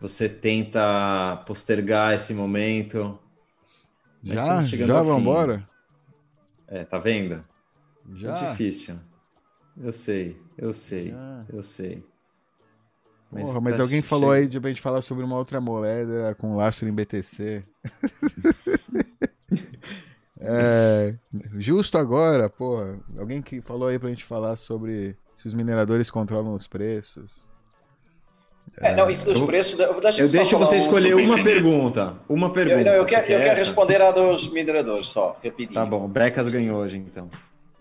[0.00, 3.18] você tenta postergar esse momento.
[4.22, 5.68] Já, já vamos embora?
[6.66, 7.44] É, tá vendo?
[8.14, 8.36] Já.
[8.36, 8.98] É difícil.
[9.82, 11.44] Eu sei, eu sei, já.
[11.50, 12.02] eu sei.
[13.30, 16.34] Mas, Porra, mas tá alguém falou aí de a gente falar sobre uma outra moeda
[16.36, 17.64] com lastro em BTC.
[20.40, 21.14] é,
[21.58, 22.78] justo agora, pô.
[23.18, 27.44] Alguém que falou aí pra gente falar sobre se os mineradores controlam os preços.
[28.78, 29.76] É, não, isso dos preços.
[29.76, 32.14] Deixa eu deixo você escolher um uma pergunta.
[32.28, 32.80] Uma pergunta.
[32.80, 35.74] Eu, não, eu, quero, eu quero responder a dos mineradores só, rapidinho.
[35.74, 37.28] Tá bom, Brecas ganhou hoje então.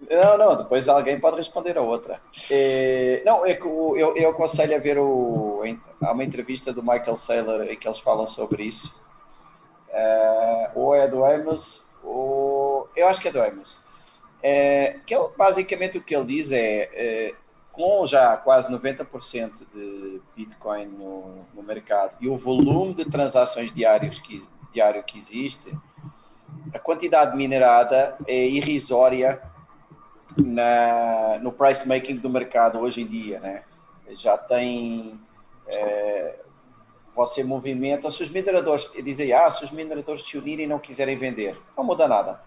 [0.10, 2.22] Não, não, depois alguém pode responder a outra.
[2.50, 5.64] É, não, é que eu, eu aconselho a ver o.
[6.02, 8.94] Há uma entrevista do Michael Saylor em que eles falam sobre isso.
[9.90, 12.90] É, ou é do Amos, ou.
[12.96, 13.80] Eu acho que é do Amos.
[14.44, 17.36] É, que ele, basicamente o que ele diz é, é
[17.72, 24.20] com já quase 90% de Bitcoin no, no, mercado e o volume de transações diários
[24.20, 25.76] que, diário que existe,
[26.74, 29.42] a quantidade minerada é irrisória
[30.38, 33.64] na, no price making do mercado hoje em dia, né?
[34.18, 35.20] Já tem
[35.68, 36.40] é,
[37.16, 41.18] você movimenta, se os mineradores dizem, ah, se os mineradores se unirem e não quiserem
[41.18, 42.42] vender, não muda nada.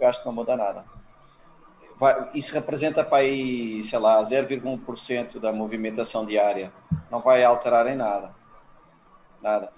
[0.00, 0.84] Eu acho que não muda nada.
[1.96, 6.72] Vai, isso representa para aí, sei lá, 0,1% da movimentação diária.
[7.10, 8.34] Não vai alterar em nada.
[9.40, 9.72] Nada.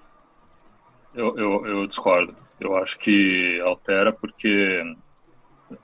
[1.13, 2.35] Eu, eu, eu discordo.
[2.59, 4.83] Eu acho que altera porque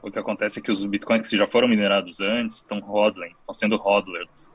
[0.01, 3.55] o que acontece é que os bitcoins que já foram minerados antes estão hodling, estão
[3.55, 4.51] sendo hodlers.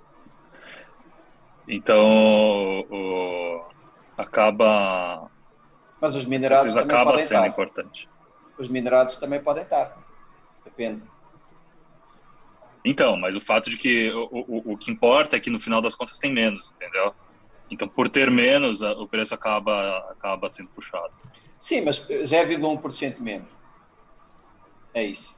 [1.67, 3.61] Então, o,
[4.17, 5.30] acaba.
[5.99, 7.47] Mas os minerados também acaba podem sendo estar.
[7.47, 8.09] importante.
[8.57, 9.97] Os minerados também podem estar.
[10.63, 11.03] Depende.
[12.86, 15.82] Então, mas o fato de que o, o, o que importa é que no final
[15.82, 17.13] das contas tem menos, entendeu?
[17.69, 21.11] Então, por ter menos, o preço acaba, acaba sendo puxado.
[21.59, 23.56] Sim, mas 0,1% menos.
[24.97, 25.31] É isso.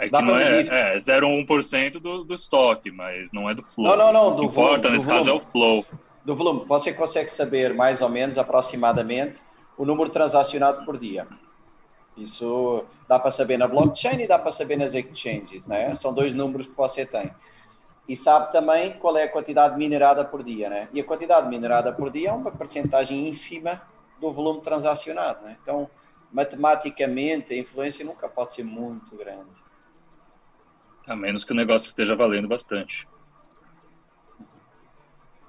[0.00, 3.96] É que não é, é 0,1% do, do estoque, mas não é do flow.
[3.96, 4.28] Não, não, não.
[4.30, 5.44] O que importa nesse caso volume.
[5.44, 5.86] é o flow.
[6.24, 6.64] Do volume.
[6.66, 9.36] Você consegue saber mais ou menos, aproximadamente,
[9.78, 11.24] o número transacionado por dia.
[12.16, 15.94] Isso dá para saber na blockchain e dá para saber nas exchanges, né?
[15.94, 17.30] São dois números que você tem.
[18.08, 20.88] E sabe também qual é a quantidade minerada por dia, né?
[20.92, 23.80] E a quantidade minerada por dia é uma percentagem ínfima
[24.20, 25.56] do volume transacionado, né?
[25.62, 25.88] Então,
[26.36, 29.48] matematicamente, a influência nunca pode ser muito grande.
[31.06, 33.08] A menos que o negócio esteja valendo bastante.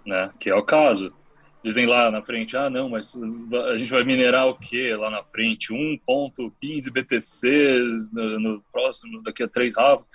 [0.06, 0.32] Né?
[0.40, 1.14] Que é o caso.
[1.62, 3.22] Dizem lá na frente, ah, não, mas
[3.70, 5.74] a gente vai minerar o quê lá na frente?
[5.74, 10.08] 1.15 BTCs no, no, próximo, daqui a três ravos.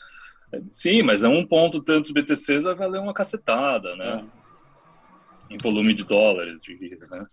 [0.71, 4.25] Sim, mas é um ponto tantos BTCs vai valer uma cacetada, né?
[5.51, 5.55] É.
[5.55, 7.27] Em volume de dólares, diria, né?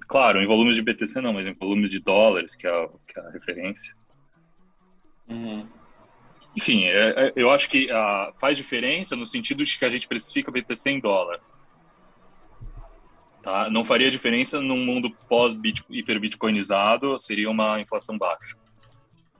[0.00, 3.18] Claro, em volumes de BTC não, mas em volumes de dólares, que é a, que
[3.18, 3.94] é a referência.
[5.28, 5.68] Uhum.
[6.56, 10.06] Enfim, é, é, eu acho que uh, faz diferença no sentido de que a gente
[10.06, 11.40] precifica BTC em dólar.
[13.42, 13.68] Tá?
[13.68, 18.56] Não faria diferença num mundo pós-hiperbitcoinizado, seria uma inflação baixa.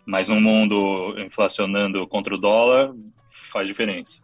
[0.04, 2.94] Mas um mundo inflacionando contra o dólar
[3.30, 4.22] faz diferença.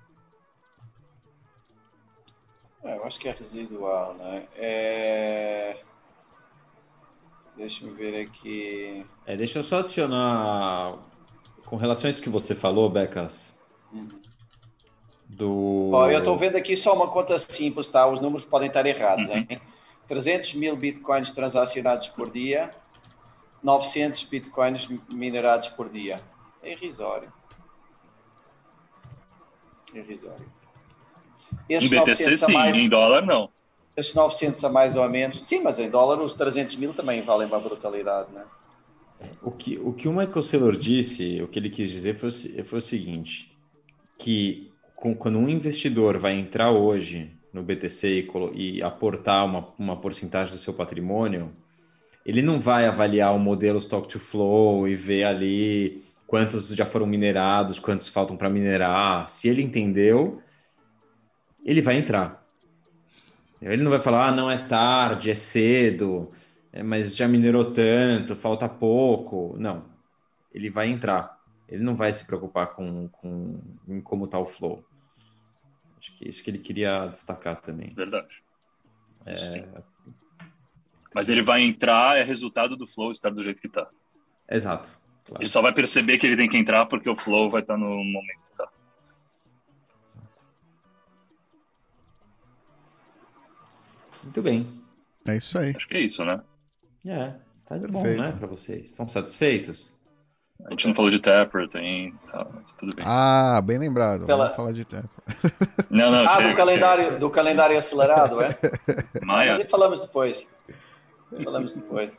[2.83, 4.47] É, eu acho que é residual, né?
[4.57, 5.77] É...
[7.61, 9.05] Deixa eu ver aqui.
[9.27, 10.97] É, deixa eu só adicionar
[11.67, 13.55] com relação a isso que você falou, Becas.
[13.93, 14.09] Uhum.
[15.29, 15.91] Do...
[15.93, 18.07] Ó, eu estou vendo aqui só uma conta simples, tá?
[18.07, 19.47] Os números podem estar errados, uhum.
[19.51, 19.61] hein?
[20.09, 22.75] 300 mil bitcoins transacionados por dia,
[23.63, 26.23] 900 bitcoins minerados por dia.
[26.63, 27.31] É irrisório.
[29.95, 30.51] É irrisório.
[31.69, 33.51] Esse em BTC sim, mais, em dólar não.
[34.01, 35.47] Esses 900 a mais ou menos.
[35.47, 38.45] Sim, mas em dólar os 300 mil também valem uma brutalidade, né?
[39.43, 42.79] O que, o que o Michael Saylor disse, o que ele quis dizer foi, foi
[42.79, 43.55] o seguinte,
[44.19, 49.97] que com, quando um investidor vai entrar hoje no BTC e, e aportar uma, uma
[49.97, 51.53] porcentagem do seu patrimônio,
[52.25, 57.07] ele não vai avaliar o modelo Stock to Flow e ver ali quantos já foram
[57.07, 59.29] minerados, quantos faltam para minerar.
[59.29, 60.41] Se ele entendeu,
[61.65, 62.40] ele vai entrar.
[63.61, 66.33] Ele não vai falar, ah, não é tarde, é cedo,
[66.73, 69.55] é, mas já minerou tanto, falta pouco.
[69.59, 69.85] Não.
[70.53, 71.39] Ele vai entrar.
[71.69, 74.85] Ele não vai se preocupar com, com em como está o flow.
[75.99, 77.93] Acho que é isso que ele queria destacar também.
[77.95, 78.43] Verdade.
[79.27, 79.83] É...
[81.15, 83.89] Mas ele vai entrar, é resultado do flow estar do jeito que está.
[84.49, 84.99] Exato.
[85.25, 85.43] Claro.
[85.43, 88.03] Ele só vai perceber que ele tem que entrar porque o flow vai estar no
[88.03, 88.69] momento que está.
[94.23, 94.67] Muito bem.
[95.27, 95.75] É isso aí.
[95.77, 96.41] Acho que é isso, né?
[97.07, 97.35] É,
[97.67, 98.91] tá de bom, né, para vocês.
[98.91, 99.99] Estão satisfeitos?
[100.67, 103.05] A gente não falou de Taproot ainda, tá, mas tudo bem.
[103.09, 104.27] Ah, bem lembrado.
[104.27, 104.45] Pela...
[104.45, 105.11] Vamos falar de Taproot.
[105.91, 107.19] Não, não, ah, chega, do, calendário, chega.
[107.19, 108.57] do calendário acelerado, é?
[109.25, 109.59] Maia.
[109.59, 110.47] Mas falamos depois.
[111.43, 112.13] Falamos depois.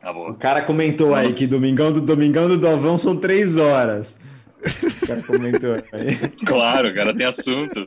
[0.00, 0.30] Tá bom.
[0.30, 4.18] O cara comentou aí que domingão do domingão do Dovão são três horas.
[5.02, 6.16] O cara comentou aí.
[6.46, 7.86] Claro, o cara tem assunto.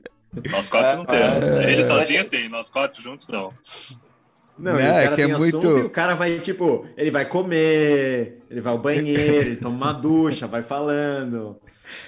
[0.50, 1.44] Nós quatro é, não temos.
[1.44, 3.52] É, Ele sozinho tem, nós quatro juntos não.
[4.58, 5.78] Não, é, o cara que é muito...
[5.78, 9.94] e o cara vai, tipo, ele vai comer, ele vai ao banheiro, ele toma uma
[9.94, 11.58] ducha, vai falando.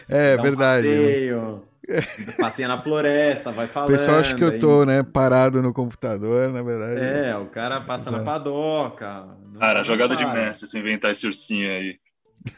[0.07, 0.87] É, verdade.
[0.87, 2.33] Um passeio, né?
[2.39, 3.89] passeia na floresta, vai falando.
[3.89, 4.85] O pessoal acha que eu tô, aí...
[4.87, 7.01] né, parado no computador, na verdade.
[7.01, 8.23] É, o cara passa Exato.
[8.23, 9.27] na padoca.
[9.59, 11.97] Cara, jogada de Messi, se inventar esse ursinho aí.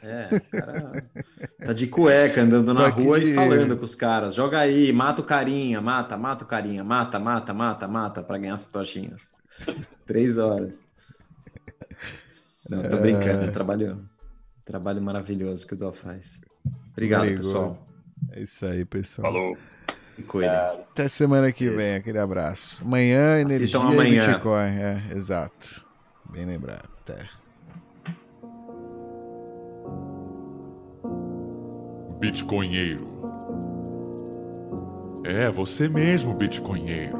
[0.03, 1.03] É, cara
[1.65, 3.31] tá de cueca andando na rua de...
[3.31, 4.35] e falando com os caras.
[4.35, 8.53] Joga aí, mata o carinha, mata, mata o carinha, mata, mata, mata, mata, para ganhar
[8.53, 9.31] as tochinhas.
[10.05, 10.85] Três horas.
[12.69, 13.51] Não, tô brincando, é...
[13.51, 14.07] trabalho,
[14.65, 16.41] trabalho maravilhoso que o Dó faz.
[16.91, 17.87] Obrigado, pessoal.
[18.31, 19.31] É isso aí, pessoal.
[19.31, 19.57] Falou.
[20.91, 22.83] Até semana que vem, aquele abraço.
[22.83, 24.23] Amanhã, energia amanhã.
[24.23, 24.79] e Bitcoin.
[24.79, 25.85] É, exato.
[26.31, 26.89] Bem lembrado.
[27.01, 27.29] Até.
[32.19, 33.07] Bitcoinheiro.
[35.23, 37.17] É, você mesmo, Bitcoinheiro.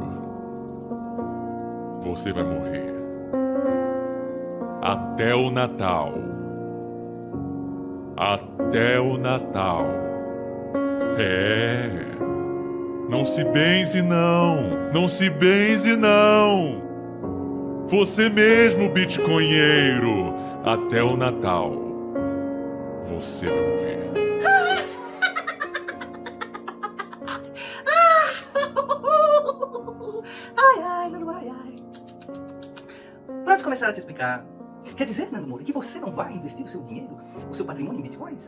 [2.02, 2.94] Você vai morrer.
[4.82, 6.14] Até o Natal.
[8.16, 9.86] Até o Natal.
[11.20, 11.90] É.
[13.10, 14.92] Não se benze, não.
[14.94, 16.82] Não se benze, não.
[17.88, 20.34] Você mesmo, Bitcoinheiro.
[20.64, 21.74] Até o Natal.
[23.06, 24.07] Você vai morrer.
[33.78, 34.44] Começar a te explicar.
[34.96, 37.16] Quer dizer, Nando Moura, que você não vai investir o seu dinheiro,
[37.50, 38.40] o seu patrimônio em bitcoins?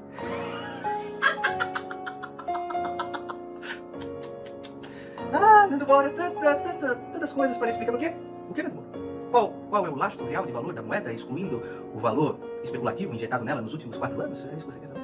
[5.31, 8.15] ah, Nando Moura, tantas coisas para explicar o quê?
[8.49, 8.89] O que, Nando Moura?
[9.29, 11.61] Qual, qual é o lastro real de valor da moeda, excluindo
[11.93, 14.43] o valor especulativo injetado nela nos últimos quatro anos?
[14.45, 14.99] É isso que você quer saber?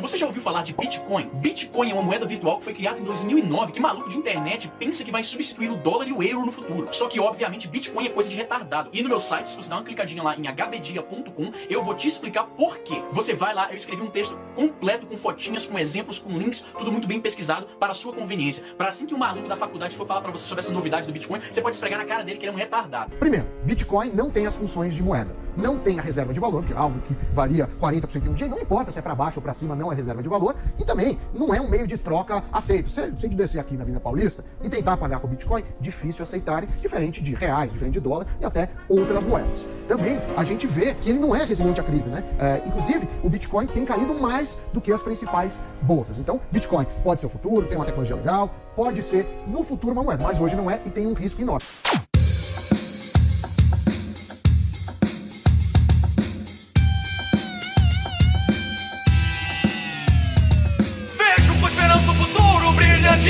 [0.00, 1.30] Você já ouviu falar de Bitcoin?
[1.34, 3.72] Bitcoin é uma moeda virtual que foi criada em 2009.
[3.72, 6.88] Que maluco de internet pensa que vai substituir o dólar e o euro no futuro.
[6.90, 8.90] Só que, obviamente, Bitcoin é coisa de retardado.
[8.92, 12.08] E no meu site, se você dar uma clicadinha lá em hbdia.com, eu vou te
[12.08, 13.02] explicar por quê.
[13.12, 16.90] Você vai lá, eu escrevi um texto completo com fotinhas, com exemplos, com links, tudo
[16.90, 18.64] muito bem pesquisado para a sua conveniência.
[18.76, 21.12] Para assim que um maluco da faculdade for falar para você sobre essa novidade do
[21.12, 23.14] Bitcoin, você pode esfregar na cara dele que ele é um retardado.
[23.16, 25.36] Primeiro, Bitcoin não tem as funções de moeda.
[25.56, 28.48] Não tem a reserva de valor, que é algo que varia 40% em um dia.
[28.48, 30.84] Não importa se é para baixo ou para cima, não é reserva de valor e
[30.84, 32.90] também não é um meio de troca aceito.
[32.90, 36.68] Se a gente descer aqui na Avenida Paulista e tentar pagar com Bitcoin, difícil aceitarem,
[36.80, 39.66] diferente de reais, diferente de dólar e até outras moedas.
[39.86, 42.22] Também a gente vê que ele não é resiliente à crise, né?
[42.38, 46.18] É, inclusive, o Bitcoin tem caído mais do que as principais bolsas.
[46.18, 50.02] Então, Bitcoin pode ser o futuro, tem uma tecnologia legal, pode ser no futuro uma
[50.02, 51.66] moeda, mas hoje não é e tem um risco enorme.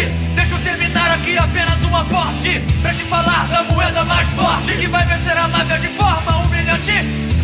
[0.01, 0.14] Brilhante.
[0.34, 4.86] Deixa eu terminar aqui apenas um aporte pra te falar da moeda mais forte que
[4.86, 6.92] vai vencer a máfia de forma humilhante.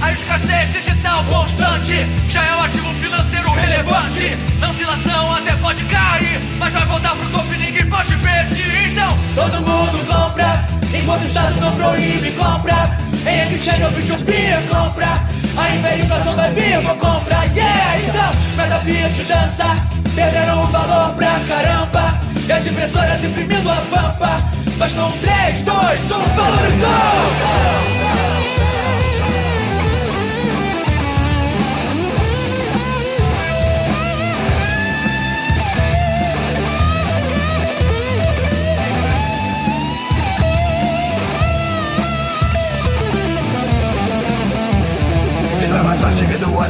[0.00, 4.36] A escassez digital constante já é um ativo financeiro relevante.
[4.60, 8.92] Na oscilação até pode cair, mas vai voltar pro topo e ninguém pode pedir.
[8.92, 13.06] Então, todo mundo compra, enquanto o Estado não proíbe, compra.
[13.26, 15.36] Em exchange ou P2P, compra.
[15.56, 17.98] A inflação vai vir, vou comprar, yeah!
[17.98, 19.74] Então, meta Fiat dança,
[20.14, 22.35] perderam o valor pra caramba.
[22.46, 24.36] E as impressoras imprimindo a pampa.
[24.78, 28.15] Mas com 3, 2, 1, valorizou!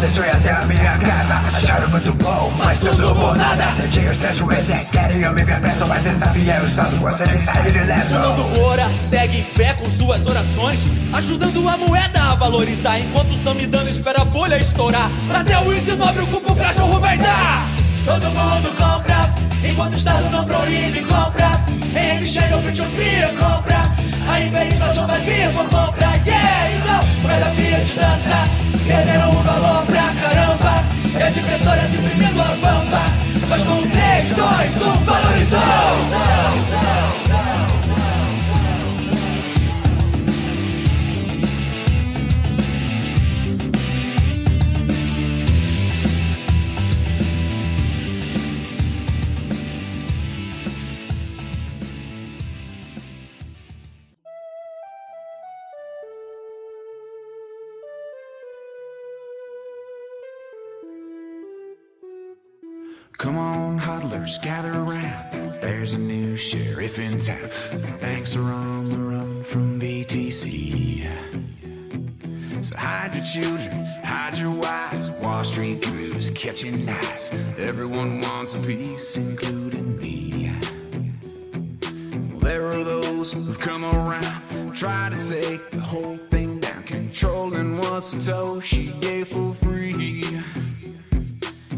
[0.07, 1.57] Deixei até a minha casa.
[1.57, 3.65] Acharam muito bom, mas tudo bom nada.
[3.75, 6.97] Senti os três juízes, querem eu me ver preso Mas essa via é o estado,
[6.97, 10.81] você nem sair ileso Fernando Moura segue em fé com suas orações.
[11.13, 12.99] Ajudando a moeda a valorizar.
[13.01, 15.11] Enquanto o Samidana espera a bolha estourar.
[15.35, 17.67] Até o índice nobre o cachorro vai dar.
[18.05, 19.35] Todo mundo compra.
[19.69, 21.61] Enquanto o Estado não proíbe, compra.
[21.99, 23.83] Em exchange ou P2P, compra.
[24.29, 26.73] A hiperinflação vai vir, vou comprar, yeah!
[26.73, 30.85] Então, moeda Fiat dança Perderam o valor pra caramba
[31.19, 33.05] E as impressoras imprimindo a pampa
[33.49, 35.61] Mas com 3, 2, 1, valorizou!
[64.39, 65.61] Gather around.
[65.61, 67.49] There's a new sheriff in town.
[68.01, 71.07] Banks are on the run from BTC.
[72.63, 75.11] So hide your children, hide your wives.
[75.11, 77.31] Wall Street crews catching knives.
[77.59, 80.53] Everyone wants a piece, including me.
[82.33, 87.79] Well, there are those who've come around, try to take the whole thing down, controlling
[87.79, 89.66] what's what Satoshi gave for.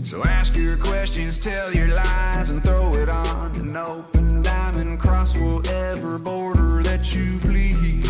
[0.08, 4.98] So ask your questions, tell your lies, and throw it on an open diamond.
[4.98, 8.07] Cross whatever border that you please.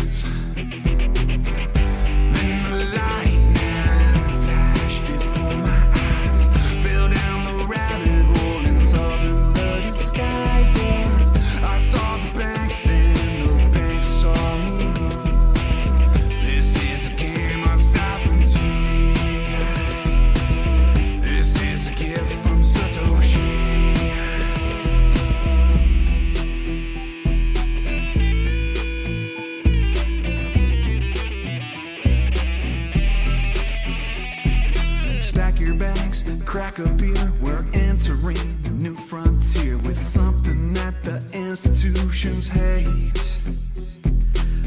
[36.87, 37.31] Beer.
[37.41, 43.13] We're entering a new frontier with something that the institutions hate.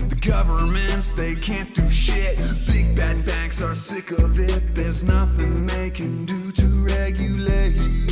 [0.09, 2.39] The governments, they can't do shit.
[2.67, 4.75] Big bad banks are sick of it.
[4.75, 8.09] There's nothing they can do to regulate.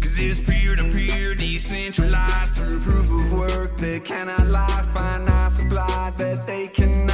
[0.00, 3.76] Cause it's peer to peer, decentralized through proof of work.
[3.76, 7.11] They cannot lie, finite supply that they cannot